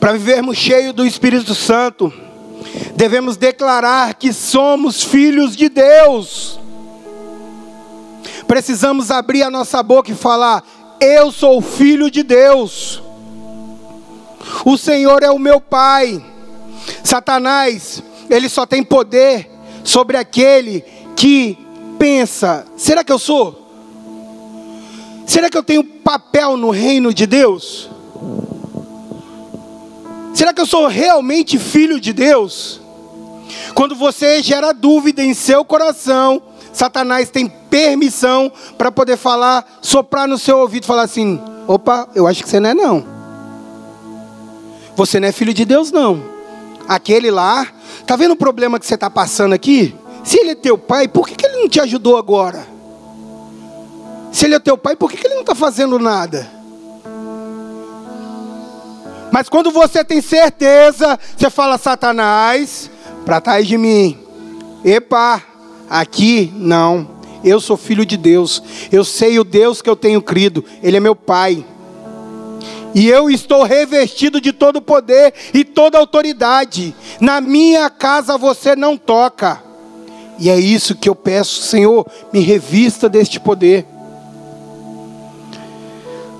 Para 0.00 0.12
vivermos 0.12 0.56
cheio 0.56 0.92
do 0.92 1.04
Espírito 1.04 1.54
Santo, 1.54 2.12
devemos 2.94 3.36
declarar 3.36 4.14
que 4.14 4.32
somos 4.32 5.02
filhos 5.02 5.56
de 5.56 5.68
Deus. 5.68 6.58
Precisamos 8.46 9.10
abrir 9.10 9.42
a 9.42 9.50
nossa 9.50 9.82
boca 9.82 10.12
e 10.12 10.14
falar: 10.14 10.64
Eu 11.00 11.32
sou 11.32 11.60
filho 11.60 12.10
de 12.10 12.22
Deus. 12.22 13.02
O 14.64 14.78
Senhor 14.78 15.22
é 15.22 15.30
o 15.30 15.38
meu 15.38 15.60
Pai. 15.60 16.24
Satanás, 17.02 18.02
ele 18.30 18.48
só 18.48 18.64
tem 18.64 18.82
poder 18.82 19.50
sobre 19.84 20.16
aquele 20.16 20.82
que 21.16 21.58
pensa: 21.98 22.66
será 22.76 23.02
que 23.02 23.12
eu 23.12 23.18
sou? 23.18 23.66
Será 25.26 25.50
que 25.50 25.58
eu 25.58 25.62
tenho 25.62 25.84
papel 25.84 26.56
no 26.56 26.70
reino 26.70 27.12
de 27.12 27.26
Deus? 27.26 27.90
Será 30.38 30.54
que 30.54 30.60
eu 30.60 30.66
sou 30.66 30.86
realmente 30.86 31.58
filho 31.58 31.98
de 31.98 32.12
Deus? 32.12 32.80
Quando 33.74 33.96
você 33.96 34.40
gera 34.40 34.72
dúvida 34.72 35.20
em 35.20 35.34
seu 35.34 35.64
coração, 35.64 36.40
Satanás 36.72 37.28
tem 37.28 37.48
permissão 37.48 38.52
para 38.78 38.92
poder 38.92 39.16
falar, 39.16 39.68
soprar 39.82 40.28
no 40.28 40.38
seu 40.38 40.58
ouvido 40.58 40.86
falar 40.86 41.02
assim: 41.02 41.40
opa, 41.66 42.08
eu 42.14 42.28
acho 42.28 42.44
que 42.44 42.48
você 42.48 42.60
não 42.60 42.70
é 42.70 42.74
não. 42.74 43.04
Você 44.94 45.18
não 45.18 45.26
é 45.26 45.32
filho 45.32 45.52
de 45.52 45.64
Deus, 45.64 45.90
não. 45.90 46.22
Aquele 46.86 47.32
lá, 47.32 47.66
tá 48.06 48.14
vendo 48.14 48.34
o 48.34 48.36
problema 48.36 48.78
que 48.78 48.86
você 48.86 48.94
está 48.94 49.10
passando 49.10 49.54
aqui? 49.54 49.92
Se 50.22 50.38
ele 50.38 50.50
é 50.50 50.54
teu 50.54 50.78
pai, 50.78 51.08
por 51.08 51.26
que, 51.26 51.34
que 51.34 51.46
ele 51.46 51.62
não 51.62 51.68
te 51.68 51.80
ajudou 51.80 52.16
agora? 52.16 52.64
Se 54.30 54.44
ele 54.44 54.54
é 54.54 54.60
teu 54.60 54.78
pai, 54.78 54.94
por 54.94 55.10
que, 55.10 55.16
que 55.16 55.26
ele 55.26 55.34
não 55.34 55.40
está 55.40 55.56
fazendo 55.56 55.98
nada? 55.98 56.57
Mas 59.38 59.48
quando 59.48 59.70
você 59.70 60.02
tem 60.02 60.20
certeza, 60.20 61.16
você 61.36 61.48
fala, 61.48 61.78
Satanás, 61.78 62.90
para 63.24 63.40
trás 63.40 63.68
de 63.68 63.78
mim. 63.78 64.18
Epa, 64.84 65.40
aqui 65.88 66.52
não. 66.56 67.08
Eu 67.44 67.60
sou 67.60 67.76
filho 67.76 68.04
de 68.04 68.16
Deus. 68.16 68.60
Eu 68.90 69.04
sei 69.04 69.38
o 69.38 69.44
Deus 69.44 69.80
que 69.80 69.88
eu 69.88 69.94
tenho 69.94 70.20
crido. 70.20 70.64
Ele 70.82 70.96
é 70.96 71.00
meu 71.00 71.14
Pai. 71.14 71.64
E 72.92 73.06
eu 73.06 73.30
estou 73.30 73.62
revestido 73.62 74.40
de 74.40 74.52
todo 74.52 74.82
poder 74.82 75.32
e 75.54 75.62
toda 75.62 75.98
autoridade. 75.98 76.92
Na 77.20 77.40
minha 77.40 77.88
casa 77.88 78.36
você 78.36 78.74
não 78.74 78.96
toca. 78.96 79.62
E 80.36 80.50
é 80.50 80.58
isso 80.58 80.96
que 80.96 81.08
eu 81.08 81.14
peço, 81.14 81.62
Senhor, 81.62 82.04
me 82.32 82.40
revista 82.40 83.08
deste 83.08 83.38
poder. 83.38 83.86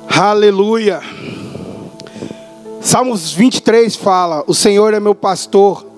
Aleluia. 0.08 1.00
Salmos 2.81 3.33
23 3.33 3.95
fala: 3.97 4.45
O 4.47 4.55
Senhor 4.55 4.95
é 4.95 5.01
meu 5.01 5.14
pastor 5.14 5.88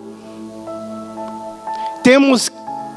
temos 2.02 2.50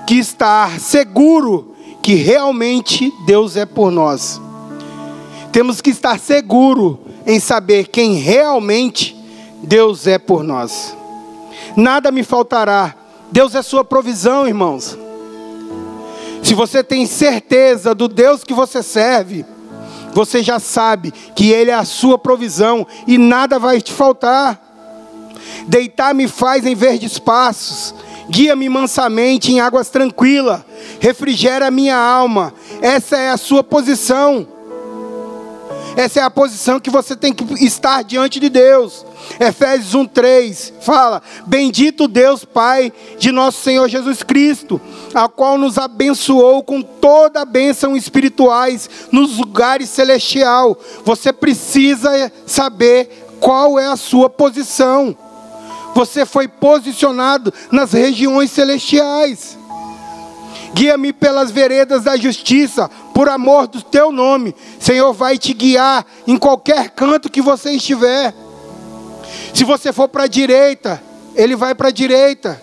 que 0.08 0.16
estar 0.16 0.80
seguro 0.80 1.76
que 2.02 2.16
realmente 2.16 3.12
Deus 3.26 3.56
é 3.56 3.66
por 3.66 3.92
nós. 3.92 4.42
Temos 5.52 5.82
que 5.82 5.90
estar 5.90 6.20
seguro 6.20 7.00
em 7.26 7.40
saber 7.40 7.88
quem 7.88 8.16
realmente 8.16 9.16
Deus 9.62 10.08
é 10.08 10.18
por 10.18 10.44
nós. 10.44 10.96
Nada 11.76 12.12
me 12.12 12.24
faltará. 12.24 12.96
Deus 13.32 13.56
é 13.56 13.62
sua 13.62 13.84
provisão, 13.84 14.48
irmãos. 14.48 14.98
Se 16.42 16.54
você 16.54 16.84
tem 16.84 17.06
certeza 17.06 17.96
do 17.96 18.08
Deus 18.08 18.44
que 18.44 18.54
você 18.54 18.84
serve, 18.84 19.46
você 20.14 20.44
já 20.44 20.60
sabe 20.60 21.12
que 21.36 21.52
Ele 21.52 21.72
é 21.72 21.74
a 21.74 21.86
sua 21.86 22.18
provisão 22.18 22.86
e 23.08 23.18
nada 23.18 23.60
vai 23.60 23.82
te 23.82 23.92
faltar. 23.92 24.62
Deitar-me 25.68 26.28
faz 26.28 26.66
em 26.66 26.76
verdes 26.76 27.20
passos, 27.20 27.96
guia-me 28.30 28.68
mansamente 28.70 29.52
em 29.52 29.60
águas 29.60 29.90
tranquilas, 29.90 30.62
refrigera 31.00 31.72
minha 31.72 31.98
alma. 31.98 32.54
Essa 32.82 33.18
é 33.18 33.30
a 33.30 33.38
sua 33.38 33.64
posição. 33.64 34.53
Essa 35.96 36.22
é 36.22 36.24
a 36.24 36.30
posição 36.30 36.80
que 36.80 36.90
você 36.90 37.16
tem 37.16 37.32
que 37.32 37.44
estar 37.64 38.04
diante 38.04 38.40
de 38.40 38.50
Deus. 38.50 39.06
Efésios 39.40 39.94
1:3 39.94 40.74
fala: 40.82 41.22
Bendito 41.46 42.08
Deus 42.08 42.44
Pai 42.44 42.92
de 43.20 43.32
nosso 43.32 43.62
Senhor 43.62 43.88
Jesus 43.88 44.24
Cristo, 44.24 44.82
a 45.14 45.30
qual 45.30 45.58
nos 45.58 45.78
abençoou 45.78 46.64
com 46.64 46.82
toda 46.82 47.42
a 47.42 47.46
bênção 47.46 47.96
espirituais 47.96 48.90
nos 49.12 49.38
lugares 49.38 49.90
celestial. 49.90 50.78
Você 51.06 51.32
precisa 51.32 52.32
saber 52.46 53.28
qual 53.40 53.78
é 53.78 53.86
a 53.86 53.96
sua 53.96 54.30
posição. 54.30 55.16
Você 55.94 56.26
foi 56.26 56.48
posicionado 56.48 57.54
nas 57.72 57.94
regiões 57.94 58.50
celestiais. 58.50 59.58
Guia-me 60.74 61.14
pelas 61.14 61.52
veredas 61.52 62.04
da 62.04 62.18
justiça, 62.18 62.90
por 63.14 63.30
amor 63.30 63.68
do 63.68 63.82
teu 63.82 64.12
nome. 64.12 64.56
Senhor, 64.80 65.14
vai 65.14 65.38
te 65.38 65.54
guiar 65.54 66.06
em 66.26 66.38
qualquer 66.38 66.90
canto 66.90 67.30
que 67.30 67.42
você 67.42 67.72
estiver. 67.72 68.34
Se 69.54 69.64
você 69.64 69.94
for 69.94 70.08
para 70.08 70.24
a 70.24 70.28
direita, 70.28 71.02
Ele 71.36 71.56
vai 71.56 71.76
para 71.76 71.90
a 71.90 71.92
direita. 71.92 72.62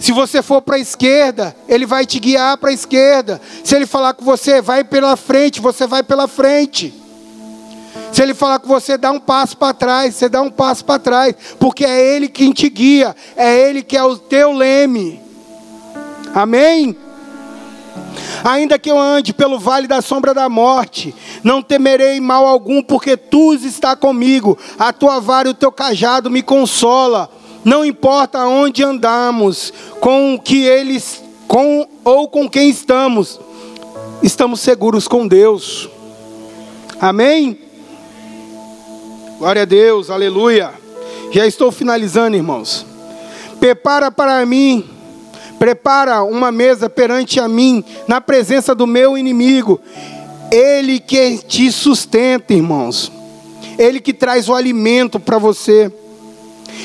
Se 0.00 0.12
você 0.12 0.42
for 0.42 0.60
para 0.62 0.76
a 0.76 0.80
esquerda, 0.80 1.56
Ele 1.68 1.86
vai 1.86 2.04
te 2.04 2.18
guiar 2.18 2.56
para 2.58 2.70
a 2.70 2.72
esquerda. 2.72 3.40
Se 3.64 3.74
Ele 3.74 3.86
falar 3.86 4.14
com 4.14 4.24
você, 4.24 4.60
vai 4.60 4.84
pela 4.84 5.16
frente, 5.16 5.60
você 5.60 5.86
vai 5.86 6.02
pela 6.02 6.26
frente. 6.26 6.94
Se 8.12 8.22
ele 8.22 8.32
falar 8.32 8.58
com 8.58 8.68
você, 8.68 8.96
dá 8.96 9.10
um 9.10 9.20
passo 9.20 9.56
para 9.56 9.74
trás, 9.74 10.14
você 10.14 10.28
dá 10.28 10.40
um 10.40 10.50
passo 10.50 10.84
para 10.84 10.98
trás, 10.98 11.34
porque 11.58 11.84
é 11.84 12.14
Ele 12.14 12.28
quem 12.28 12.52
te 12.52 12.68
guia, 12.68 13.14
é 13.36 13.68
Ele 13.68 13.82
que 13.82 13.96
é 13.96 14.02
o 14.02 14.16
teu 14.16 14.52
leme. 14.52 15.20
Amém? 16.34 16.96
Ainda 18.44 18.78
que 18.78 18.90
eu 18.90 18.98
ande 18.98 19.32
pelo 19.32 19.58
vale 19.58 19.86
da 19.86 20.00
sombra 20.00 20.32
da 20.32 20.48
morte, 20.48 21.14
não 21.42 21.62
temerei 21.62 22.20
mal 22.20 22.46
algum, 22.46 22.82
porque 22.82 23.16
tu 23.16 23.54
está 23.54 23.96
comigo, 23.96 24.58
a 24.78 24.92
tua 24.92 25.20
vara 25.20 25.48
e 25.48 25.50
o 25.50 25.54
teu 25.54 25.72
cajado 25.72 26.30
me 26.30 26.42
consola. 26.42 27.30
Não 27.64 27.84
importa 27.84 28.46
onde 28.46 28.84
andamos, 28.84 29.72
com 30.00 30.38
que 30.42 30.64
eles, 30.64 31.22
com 31.46 31.86
ou 32.04 32.28
com 32.28 32.48
quem 32.48 32.70
estamos, 32.70 33.40
estamos 34.22 34.60
seguros 34.60 35.08
com 35.08 35.26
Deus. 35.26 35.88
Amém? 37.00 37.58
Glória 39.38 39.62
a 39.62 39.64
Deus, 39.64 40.10
aleluia. 40.10 40.72
Já 41.30 41.46
estou 41.46 41.70
finalizando, 41.70 42.36
irmãos. 42.36 42.86
Prepara 43.60 44.10
para 44.10 44.44
mim, 44.46 44.88
prepara 45.58 46.22
uma 46.22 46.52
mesa 46.52 46.88
perante 46.88 47.40
a 47.40 47.48
mim, 47.48 47.84
na 48.06 48.20
presença 48.20 48.74
do 48.74 48.86
meu 48.86 49.18
inimigo. 49.18 49.80
Ele 50.50 50.98
que 50.98 51.38
te 51.38 51.70
sustenta, 51.70 52.54
irmãos. 52.54 53.12
Ele 53.78 54.00
que 54.00 54.12
traz 54.12 54.48
o 54.48 54.54
alimento 54.54 55.20
para 55.20 55.38
você. 55.38 55.92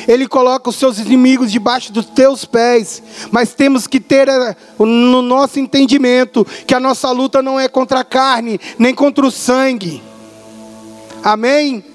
Ele 0.07 0.27
coloca 0.27 0.69
os 0.69 0.75
seus 0.75 0.99
inimigos 0.99 1.51
debaixo 1.51 1.93
dos 1.93 2.05
teus 2.05 2.45
pés. 2.45 3.01
Mas 3.31 3.53
temos 3.53 3.87
que 3.87 3.99
ter 3.99 4.27
eh, 4.27 4.55
no 4.79 5.21
nosso 5.21 5.59
entendimento 5.59 6.45
que 6.67 6.73
a 6.73 6.79
nossa 6.79 7.09
luta 7.11 7.41
não 7.41 7.59
é 7.59 7.67
contra 7.67 8.01
a 8.01 8.03
carne, 8.03 8.59
nem 8.77 8.93
contra 8.93 9.25
o 9.25 9.31
sangue. 9.31 10.01
Amém? 11.23 11.92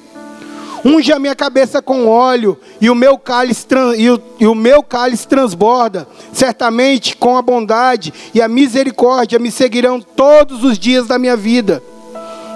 Unge 0.84 1.12
a 1.12 1.18
minha 1.18 1.34
cabeça 1.34 1.82
com 1.82 2.06
óleo 2.06 2.58
e 2.80 2.88
o 2.88 2.94
meu 2.94 3.18
cálice, 3.18 3.66
e 3.96 4.10
o, 4.10 4.20
e 4.38 4.46
o 4.46 4.54
meu 4.54 4.82
cálice 4.82 5.26
transborda. 5.26 6.06
Certamente 6.32 7.16
com 7.16 7.36
a 7.36 7.42
bondade 7.42 8.12
e 8.32 8.40
a 8.40 8.48
misericórdia 8.48 9.38
me 9.38 9.50
seguirão 9.50 10.00
todos 10.00 10.62
os 10.64 10.78
dias 10.78 11.06
da 11.06 11.18
minha 11.18 11.36
vida. 11.36 11.82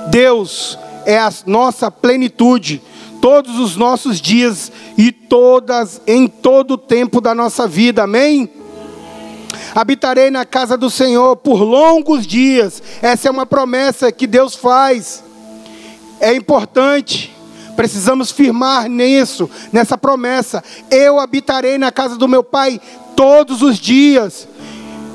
Deus 0.08 0.78
é 1.04 1.18
a 1.18 1.32
nossa 1.46 1.90
plenitude 1.90 2.82
todos 3.20 3.58
os 3.60 3.76
nossos 3.76 4.20
dias 4.20 4.72
e 4.98 5.12
todas 5.12 6.00
em 6.08 6.26
todo 6.26 6.72
o 6.72 6.78
tempo 6.78 7.20
da 7.20 7.32
nossa 7.32 7.68
vida. 7.68 8.02
Amém? 8.02 8.50
Habitarei 9.74 10.28
na 10.28 10.44
casa 10.44 10.76
do 10.76 10.90
Senhor 10.90 11.36
por 11.36 11.62
longos 11.62 12.26
dias. 12.26 12.82
Essa 13.00 13.28
é 13.28 13.30
uma 13.30 13.46
promessa 13.46 14.10
que 14.10 14.26
Deus 14.26 14.56
faz. 14.56 15.22
É 16.20 16.34
importante. 16.34 17.32
Precisamos 17.76 18.30
firmar 18.30 18.88
nisso, 18.88 19.48
nessa 19.72 19.96
promessa. 19.96 20.62
Eu 20.90 21.18
habitarei 21.18 21.78
na 21.78 21.90
casa 21.90 22.16
do 22.16 22.28
meu 22.28 22.42
Pai 22.42 22.80
todos 23.16 23.62
os 23.62 23.78
dias. 23.78 24.46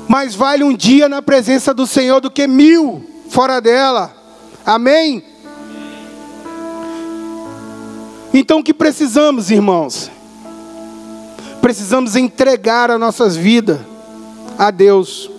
Mais 0.08 0.34
vale 0.34 0.64
um 0.64 0.74
dia 0.74 1.08
na 1.08 1.22
presença 1.22 1.72
do 1.72 1.86
Senhor 1.86 2.20
do 2.20 2.30
que 2.30 2.46
mil 2.46 3.04
fora 3.28 3.60
dela. 3.60 4.14
Amém? 4.64 5.22
Então 8.32 8.60
o 8.60 8.64
que 8.64 8.74
precisamos, 8.74 9.50
irmãos? 9.50 10.10
Precisamos 11.60 12.16
entregar 12.16 12.90
as 12.90 13.00
nossas 13.00 13.36
vidas 13.36 13.80
a 14.58 14.70
Deus. 14.70 15.30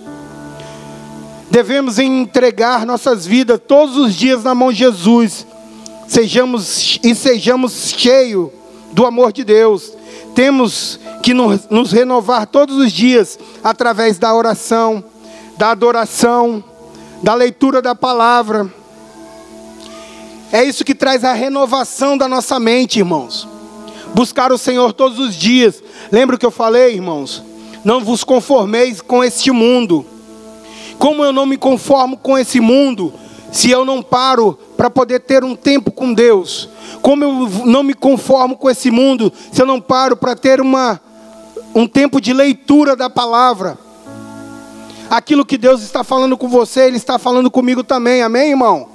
Devemos 1.49 1.97
entregar 1.97 2.85
nossas 2.85 3.25
vidas 3.25 3.59
todos 3.67 3.97
os 3.97 4.13
dias 4.13 4.43
na 4.43 4.53
mão 4.53 4.71
de 4.71 4.79
Jesus 4.79 5.47
sejamos 6.09 6.99
e 7.03 7.13
sejamos 7.13 7.93
cheios 7.95 8.49
do 8.91 9.05
amor 9.05 9.31
de 9.31 9.43
Deus. 9.43 9.93
Temos 10.33 10.99
que 11.21 11.33
nos 11.33 11.91
renovar 11.91 12.47
todos 12.47 12.77
os 12.77 12.91
dias 12.91 13.37
através 13.63 14.17
da 14.17 14.33
oração, 14.33 15.03
da 15.57 15.69
adoração, 15.69 16.63
da 17.21 17.35
leitura 17.35 17.81
da 17.81 17.93
palavra. 17.93 18.73
É 20.51 20.63
isso 20.63 20.83
que 20.83 20.95
traz 20.95 21.23
a 21.23 21.33
renovação 21.33 22.17
da 22.17 22.27
nossa 22.27 22.59
mente, 22.59 22.97
irmãos. 22.97 23.47
Buscar 24.15 24.51
o 24.51 24.57
Senhor 24.57 24.91
todos 24.93 25.19
os 25.19 25.35
dias. 25.35 25.83
Lembra 26.11 26.35
o 26.35 26.39
que 26.39 26.45
eu 26.45 26.51
falei, 26.51 26.95
irmãos? 26.95 27.43
Não 27.85 28.03
vos 28.03 28.23
conformeis 28.23 28.99
com 28.99 29.23
este 29.23 29.51
mundo. 29.51 30.03
Como 30.97 31.23
eu 31.23 31.31
não 31.31 31.45
me 31.45 31.55
conformo 31.55 32.17
com 32.17 32.35
esse 32.35 32.59
mundo, 32.59 33.13
se 33.51 33.71
eu 33.71 33.83
não 33.83 34.01
paro 34.01 34.57
para 34.77 34.89
poder 34.89 35.19
ter 35.21 35.43
um 35.43 35.55
tempo 35.55 35.91
com 35.91 36.13
Deus, 36.13 36.69
como 37.01 37.23
eu 37.23 37.49
não 37.65 37.83
me 37.83 37.93
conformo 37.93 38.55
com 38.55 38.69
esse 38.69 38.91
mundo, 38.91 39.31
se 39.51 39.61
eu 39.61 39.65
não 39.65 39.81
paro 39.81 40.15
para 40.15 40.35
ter 40.35 40.61
uma, 40.61 40.99
um 41.73 41.87
tempo 41.87 42.21
de 42.21 42.33
leitura 42.33 42.95
da 42.95 43.09
palavra, 43.09 43.77
aquilo 45.09 45.45
que 45.45 45.57
Deus 45.57 45.81
está 45.81 46.03
falando 46.03 46.37
com 46.37 46.47
você, 46.47 46.81
Ele 46.81 46.97
está 46.97 47.17
falando 47.17 47.49
comigo 47.49 47.83
também, 47.83 48.21
amém, 48.21 48.51
irmão? 48.51 48.89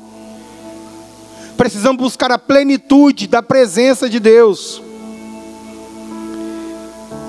Precisamos 1.56 2.00
buscar 2.00 2.32
a 2.32 2.38
plenitude 2.38 3.26
da 3.26 3.42
presença 3.42 4.08
de 4.08 4.18
Deus. 4.18 4.82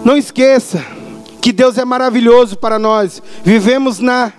Não 0.04 0.18
esqueça 0.18 0.84
que 1.42 1.52
Deus 1.52 1.78
é 1.78 1.86
maravilhoso 1.86 2.56
para 2.58 2.80
nós. 2.80 3.22
Vivemos 3.44 4.00
na 4.00 4.34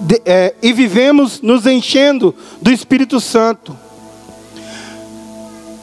de, 0.00 0.20
é, 0.24 0.54
e 0.62 0.72
vivemos 0.72 1.40
nos 1.40 1.66
enchendo 1.66 2.34
do 2.60 2.70
Espírito 2.70 3.20
Santo. 3.20 3.76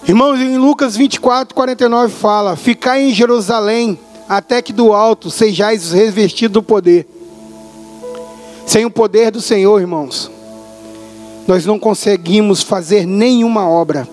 Irmãos, 0.07 0.39
em 0.39 0.57
Lucas 0.57 0.95
24, 0.95 1.53
49 1.55 2.13
fala: 2.13 2.55
Ficai 2.55 3.03
em 3.03 3.13
Jerusalém, 3.13 3.99
até 4.29 4.61
que 4.61 4.71
do 4.71 4.93
alto 4.93 5.31
sejais 5.31 5.91
revestidos 5.91 6.53
do 6.53 6.63
poder. 6.63 7.07
Sem 8.65 8.85
o 8.85 8.91
poder 8.91 9.31
do 9.31 9.41
Senhor, 9.41 9.79
irmãos, 9.79 10.31
nós 11.47 11.65
não 11.65 11.77
conseguimos 11.77 12.61
fazer 12.61 13.05
nenhuma 13.05 13.67
obra. 13.67 14.07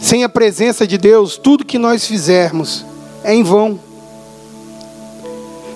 Sem 0.00 0.22
a 0.24 0.28
presença 0.28 0.86
de 0.86 0.98
Deus, 0.98 1.36
tudo 1.36 1.64
que 1.64 1.78
nós 1.78 2.06
fizermos 2.06 2.84
é 3.24 3.34
em 3.34 3.42
vão. 3.42 3.78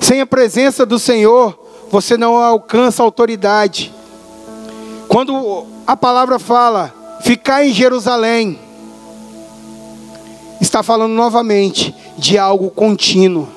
Sem 0.00 0.20
a 0.20 0.26
presença 0.26 0.84
do 0.86 0.98
Senhor, 0.98 1.59
você 1.90 2.16
não 2.16 2.36
alcança 2.36 3.02
autoridade. 3.02 3.92
Quando 5.08 5.66
a 5.86 5.96
palavra 5.96 6.38
fala, 6.38 6.94
ficar 7.22 7.66
em 7.66 7.72
Jerusalém, 7.72 8.58
está 10.60 10.84
falando 10.84 11.12
novamente 11.12 11.94
de 12.16 12.38
algo 12.38 12.70
contínuo. 12.70 13.48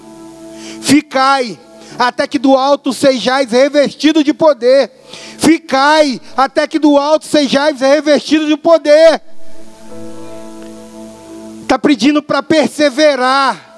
Ficai, 0.81 1.59
até 1.97 2.25
que 2.25 2.39
do 2.39 2.57
alto 2.57 2.91
sejais 2.91 3.51
revestido 3.51 4.23
de 4.23 4.33
poder. 4.33 4.91
Ficai, 5.37 6.19
até 6.35 6.67
que 6.67 6.79
do 6.79 6.97
alto 6.97 7.27
sejais 7.27 7.81
revestido 7.81 8.47
de 8.47 8.57
poder. 8.57 9.21
Está 11.61 11.77
pedindo 11.77 12.23
para 12.23 12.41
perseverar. 12.41 13.69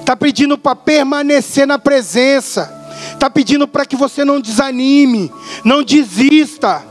Está 0.00 0.14
pedindo 0.14 0.58
para 0.58 0.76
permanecer 0.76 1.66
na 1.66 1.78
presença 1.78 2.79
está 3.12 3.28
pedindo 3.28 3.68
para 3.68 3.84
que 3.84 3.96
você 3.96 4.24
não 4.24 4.40
desanime, 4.40 5.32
não 5.64 5.82
desista, 5.82 6.84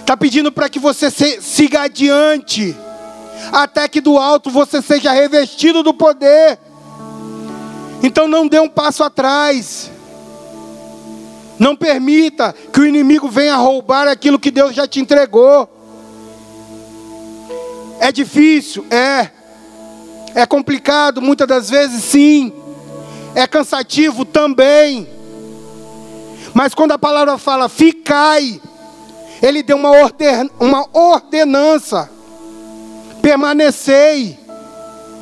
está 0.00 0.16
pedindo 0.16 0.50
para 0.50 0.68
que 0.68 0.78
você 0.78 1.10
siga 1.10 1.82
adiante, 1.82 2.76
até 3.52 3.86
que 3.88 4.00
do 4.00 4.18
alto 4.18 4.50
você 4.50 4.80
seja 4.80 5.12
revestido 5.12 5.82
do 5.82 5.92
poder. 5.92 6.58
Então 8.02 8.26
não 8.26 8.48
dê 8.48 8.58
um 8.58 8.68
passo 8.68 9.04
atrás. 9.04 9.90
Não 11.58 11.76
permita 11.76 12.54
que 12.72 12.80
o 12.80 12.86
inimigo 12.86 13.28
venha 13.28 13.54
roubar 13.54 14.08
aquilo 14.08 14.38
que 14.38 14.50
Deus 14.50 14.74
já 14.74 14.88
te 14.88 14.98
entregou. 14.98 15.68
É 18.00 18.10
difícil? 18.10 18.84
É. 18.90 19.30
É 20.34 20.46
complicado 20.46 21.20
muitas 21.20 21.46
das 21.46 21.70
vezes? 21.70 22.02
Sim 22.02 22.61
é 23.34 23.46
cansativo 23.46 24.24
também. 24.24 25.08
Mas 26.54 26.74
quando 26.74 26.92
a 26.92 26.98
palavra 26.98 27.38
fala 27.38 27.68
ficai, 27.68 28.60
ele 29.42 29.62
deu 29.62 29.76
uma, 29.76 29.90
orden, 29.90 30.50
uma 30.60 30.86
ordenança. 30.92 32.10
Permanecei. 33.20 34.38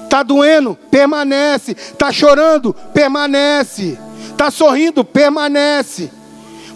Está 0.05 0.23
doendo? 0.23 0.77
Permanece. 0.91 1.73
Está 1.73 2.11
chorando? 2.11 2.75
Permanece. 2.93 3.99
Está 4.31 4.51
sorrindo? 4.51 5.05
Permanece. 5.05 6.11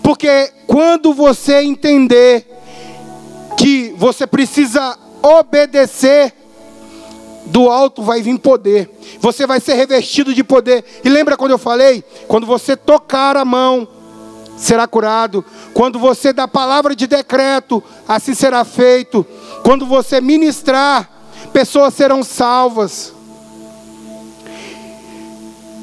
Porque 0.03 0.53
quando 0.67 1.13
você 1.13 1.63
entender 1.63 2.47
que 3.57 3.95
você 3.97 4.27
precisa 4.27 4.97
obedecer, 5.23 6.33
do 7.47 7.69
alto 7.71 8.03
vai 8.03 8.23
vir 8.23 8.39
poder. 8.39 8.91
Você 9.21 9.47
vai 9.47 9.61
ser 9.61 9.75
revestido 9.75 10.35
de 10.35 10.43
poder. 10.43 10.85
E 11.05 11.09
lembra 11.09 11.37
quando 11.37 11.53
eu 11.53 11.59
falei? 11.59 12.03
Quando 12.27 12.47
você 12.47 12.77
tocar 12.77 13.37
a 13.37 13.45
mão, 13.45 13.87
será 14.57 14.87
curado. 14.87 15.45
Quando 15.73 15.99
você 15.99 16.33
dá 16.33 16.49
palavra 16.49 16.95
de 16.95 17.07
decreto, 17.07 17.83
assim 18.09 18.35
será 18.35 18.65
feito. 18.65 19.27
Quando 19.63 19.87
você 19.87 20.21
ministrar, 20.21 21.11
pessoas 21.53 21.95
serão 21.95 22.23
salvas. 22.23 23.13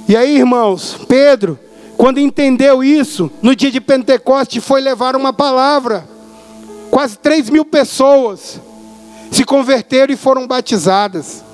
E 0.07 0.15
aí, 0.15 0.37
irmãos, 0.37 0.97
Pedro, 1.07 1.57
quando 1.95 2.19
entendeu 2.19 2.83
isso, 2.83 3.31
no 3.41 3.55
dia 3.55 3.71
de 3.71 3.79
Pentecoste, 3.79 4.59
foi 4.59 4.81
levar 4.81 5.15
uma 5.15 5.31
palavra. 5.31 6.05
Quase 6.89 7.17
3 7.17 7.49
mil 7.49 7.63
pessoas 7.63 8.59
se 9.31 9.45
converteram 9.45 10.13
e 10.13 10.17
foram 10.17 10.45
batizadas. 10.45 11.50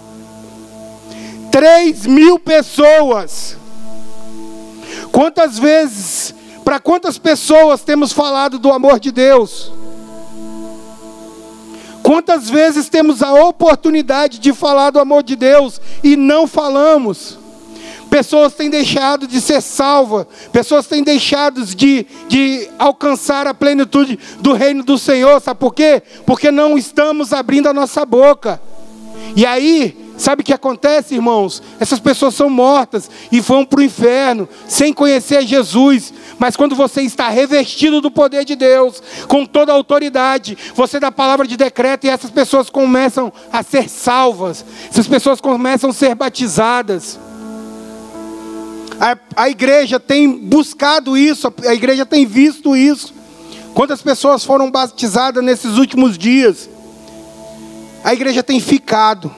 3 1.57 2.05
mil 2.05 2.37
pessoas. 2.37 3.57
Quantas 5.11 5.57
vezes, 5.57 6.31
para 6.63 6.79
quantas 6.79 7.17
pessoas 7.17 7.81
temos 7.81 8.13
falado 8.13 8.59
do 8.59 8.71
amor 8.71 8.99
de 8.99 9.11
Deus? 9.11 9.71
Quantas 12.03 12.47
vezes 12.47 12.89
temos 12.89 13.23
a 13.23 13.33
oportunidade 13.33 14.37
de 14.37 14.53
falar 14.53 14.91
do 14.91 14.99
amor 14.99 15.23
de 15.23 15.35
Deus 15.35 15.81
e 16.03 16.15
não 16.15 16.45
falamos? 16.45 17.39
Pessoas 18.07 18.53
têm 18.53 18.69
deixado 18.69 19.25
de 19.25 19.41
ser 19.41 19.59
salvas, 19.59 20.27
pessoas 20.51 20.85
têm 20.85 21.03
deixado 21.03 21.65
de, 21.65 22.05
de 22.27 22.69
alcançar 22.77 23.47
a 23.47 23.53
plenitude 23.55 24.19
do 24.39 24.53
reino 24.53 24.83
do 24.83 24.95
Senhor, 24.95 25.41
sabe 25.41 25.59
por 25.59 25.73
quê? 25.73 26.03
Porque 26.23 26.51
não 26.51 26.77
estamos 26.77 27.33
abrindo 27.33 27.67
a 27.67 27.73
nossa 27.73 28.05
boca. 28.05 28.61
E 29.35 29.43
aí, 29.43 30.06
Sabe 30.17 30.41
o 30.41 30.43
que 30.43 30.51
acontece, 30.51 31.13
irmãos? 31.13 31.61
Essas 31.79 31.99
pessoas 31.99 32.33
são 32.33 32.49
mortas 32.49 33.09
e 33.31 33.39
vão 33.39 33.63
para 33.63 33.79
o 33.79 33.83
inferno 33.83 34.49
sem 34.67 34.91
conhecer 34.91 35.45
Jesus. 35.45 36.11
Mas 36.39 36.55
quando 36.55 36.75
você 36.75 37.03
está 37.03 37.29
revestido 37.29 38.01
do 38.01 38.09
poder 38.09 38.43
de 38.43 38.55
Deus, 38.55 39.01
com 39.27 39.45
toda 39.45 39.71
a 39.71 39.75
autoridade, 39.75 40.57
você 40.73 40.99
dá 40.99 41.07
a 41.07 41.11
palavra 41.11 41.45
de 41.45 41.55
decreto 41.55 42.05
e 42.05 42.09
essas 42.09 42.31
pessoas 42.31 42.67
começam 42.67 43.31
a 43.53 43.61
ser 43.61 43.87
salvas, 43.87 44.65
essas 44.89 45.07
pessoas 45.07 45.39
começam 45.39 45.91
a 45.91 45.93
ser 45.93 46.15
batizadas. 46.15 47.19
A, 48.99 49.15
a 49.35 49.49
igreja 49.49 49.99
tem 49.99 50.35
buscado 50.35 51.15
isso, 51.15 51.53
a 51.63 51.75
igreja 51.75 52.07
tem 52.07 52.25
visto 52.25 52.75
isso. 52.75 53.13
Quantas 53.75 54.01
pessoas 54.01 54.43
foram 54.43 54.71
batizadas 54.71 55.43
nesses 55.43 55.77
últimos 55.77 56.17
dias? 56.17 56.67
A 58.03 58.13
igreja 58.13 58.41
tem 58.41 58.59
ficado 58.59 59.31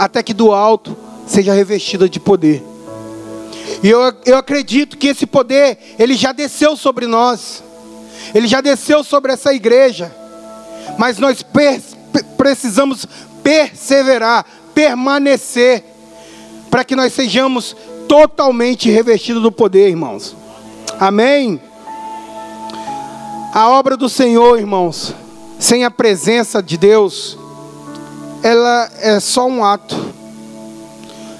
até 0.00 0.22
que 0.22 0.32
do 0.32 0.50
alto 0.50 0.96
seja 1.26 1.52
revestida 1.52 2.08
de 2.08 2.18
poder. 2.18 2.64
E 3.82 3.90
eu, 3.90 4.00
eu 4.24 4.38
acredito 4.38 4.96
que 4.96 5.08
esse 5.08 5.26
poder, 5.26 5.76
ele 5.98 6.14
já 6.14 6.32
desceu 6.32 6.74
sobre 6.74 7.06
nós, 7.06 7.62
ele 8.34 8.48
já 8.48 8.62
desceu 8.62 9.04
sobre 9.04 9.30
essa 9.30 9.52
igreja, 9.52 10.10
mas 10.98 11.18
nós 11.18 11.42
per, 11.42 11.82
precisamos 12.38 13.06
perseverar, 13.42 14.46
permanecer, 14.74 15.84
para 16.70 16.82
que 16.82 16.96
nós 16.96 17.12
sejamos 17.12 17.76
totalmente 18.08 18.88
revestidos 18.88 19.42
do 19.42 19.52
poder, 19.52 19.90
irmãos. 19.90 20.34
Amém? 20.98 21.60
A 23.52 23.68
obra 23.68 23.98
do 23.98 24.08
Senhor, 24.08 24.58
irmãos, 24.58 25.14
sem 25.58 25.84
a 25.84 25.90
presença 25.90 26.62
de 26.62 26.78
Deus, 26.78 27.36
ela 28.42 28.90
é 29.00 29.20
só 29.20 29.46
um 29.46 29.64
ato. 29.64 29.96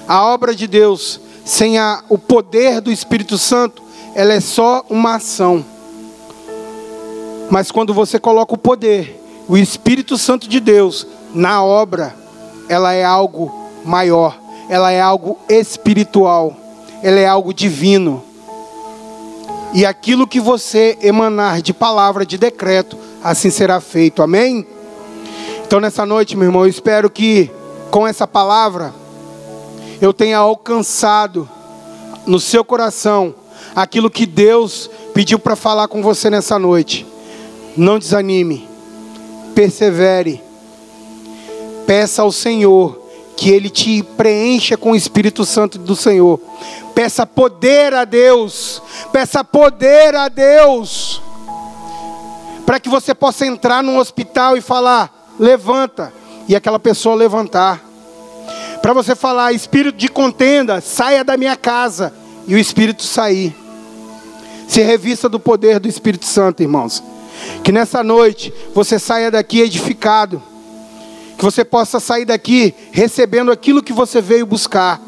A 0.07 0.23
obra 0.25 0.53
de 0.53 0.67
Deus, 0.67 1.19
sem 1.45 1.77
a, 1.77 2.03
o 2.09 2.17
poder 2.17 2.81
do 2.81 2.91
Espírito 2.91 3.37
Santo, 3.37 3.81
ela 4.13 4.33
é 4.33 4.39
só 4.39 4.83
uma 4.89 5.15
ação. 5.15 5.65
Mas 7.49 7.71
quando 7.71 7.93
você 7.93 8.19
coloca 8.19 8.53
o 8.53 8.57
poder, 8.57 9.21
o 9.47 9.57
Espírito 9.57 10.17
Santo 10.17 10.47
de 10.47 10.59
Deus, 10.59 11.07
na 11.33 11.63
obra, 11.63 12.15
ela 12.69 12.93
é 12.93 13.03
algo 13.03 13.51
maior, 13.83 14.37
ela 14.69 14.91
é 14.91 15.01
algo 15.01 15.37
espiritual, 15.49 16.55
ela 17.01 17.19
é 17.19 17.27
algo 17.27 17.53
divino. 17.53 18.23
E 19.73 19.85
aquilo 19.85 20.27
que 20.27 20.39
você 20.39 20.97
emanar 21.01 21.61
de 21.61 21.73
palavra, 21.73 22.25
de 22.25 22.37
decreto, 22.37 22.97
assim 23.23 23.49
será 23.49 23.79
feito. 23.79 24.21
Amém? 24.21 24.65
Então, 25.71 25.79
nessa 25.79 26.05
noite, 26.05 26.35
meu 26.35 26.49
irmão, 26.49 26.63
eu 26.63 26.69
espero 26.69 27.09
que 27.09 27.49
com 27.89 28.05
essa 28.05 28.27
palavra 28.27 28.93
eu 30.01 30.11
tenha 30.11 30.37
alcançado 30.37 31.49
no 32.27 32.41
seu 32.41 32.61
coração 32.61 33.33
aquilo 33.73 34.11
que 34.11 34.25
Deus 34.25 34.89
pediu 35.13 35.39
para 35.39 35.55
falar 35.55 35.87
com 35.87 36.03
você 36.03 36.29
nessa 36.29 36.59
noite. 36.59 37.07
Não 37.77 37.97
desanime, 37.97 38.67
persevere, 39.55 40.43
peça 41.87 42.21
ao 42.21 42.33
Senhor 42.33 43.01
que 43.37 43.49
Ele 43.49 43.69
te 43.69 44.03
preencha 44.03 44.75
com 44.75 44.91
o 44.91 44.95
Espírito 44.97 45.45
Santo 45.45 45.77
do 45.77 45.95
Senhor. 45.95 46.37
Peça 46.93 47.25
poder 47.25 47.93
a 47.93 48.03
Deus, 48.03 48.81
peça 49.13 49.41
poder 49.41 50.15
a 50.15 50.27
Deus, 50.27 51.21
para 52.65 52.77
que 52.77 52.89
você 52.89 53.15
possa 53.15 53.45
entrar 53.45 53.81
num 53.81 53.97
hospital 53.97 54.57
e 54.57 54.61
falar: 54.61 55.20
levanta, 55.41 56.13
e 56.47 56.55
aquela 56.55 56.79
pessoa 56.79 57.15
levantar. 57.15 57.83
Para 58.79 58.93
você 58.93 59.15
falar, 59.15 59.51
espírito 59.51 59.97
de 59.97 60.07
contenda, 60.07 60.79
saia 60.79 61.23
da 61.23 61.35
minha 61.35 61.55
casa, 61.55 62.13
e 62.47 62.53
o 62.53 62.57
espírito 62.59 63.01
sair. 63.01 63.55
Se 64.67 64.81
revista 64.81 65.27
do 65.27 65.39
poder 65.39 65.79
do 65.79 65.89
Espírito 65.89 66.25
Santo, 66.25 66.63
irmãos. 66.63 67.03
Que 67.63 67.71
nessa 67.73 68.01
noite 68.03 68.53
você 68.73 68.97
saia 68.97 69.29
daqui 69.29 69.59
edificado. 69.59 70.41
Que 71.37 71.43
você 71.43 71.65
possa 71.65 71.99
sair 71.99 72.23
daqui 72.23 72.73
recebendo 72.91 73.51
aquilo 73.51 73.83
que 73.83 73.91
você 73.91 74.21
veio 74.21 74.45
buscar. 74.45 75.01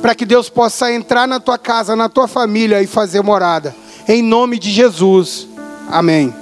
Para 0.00 0.14
que 0.14 0.24
Deus 0.24 0.48
possa 0.48 0.90
entrar 0.90 1.28
na 1.28 1.38
tua 1.38 1.58
casa, 1.58 1.94
na 1.94 2.08
tua 2.08 2.26
família 2.26 2.80
e 2.82 2.86
fazer 2.86 3.22
morada. 3.22 3.76
Em 4.08 4.22
nome 4.22 4.58
de 4.58 4.70
Jesus. 4.70 5.46
Amém. 5.90 6.39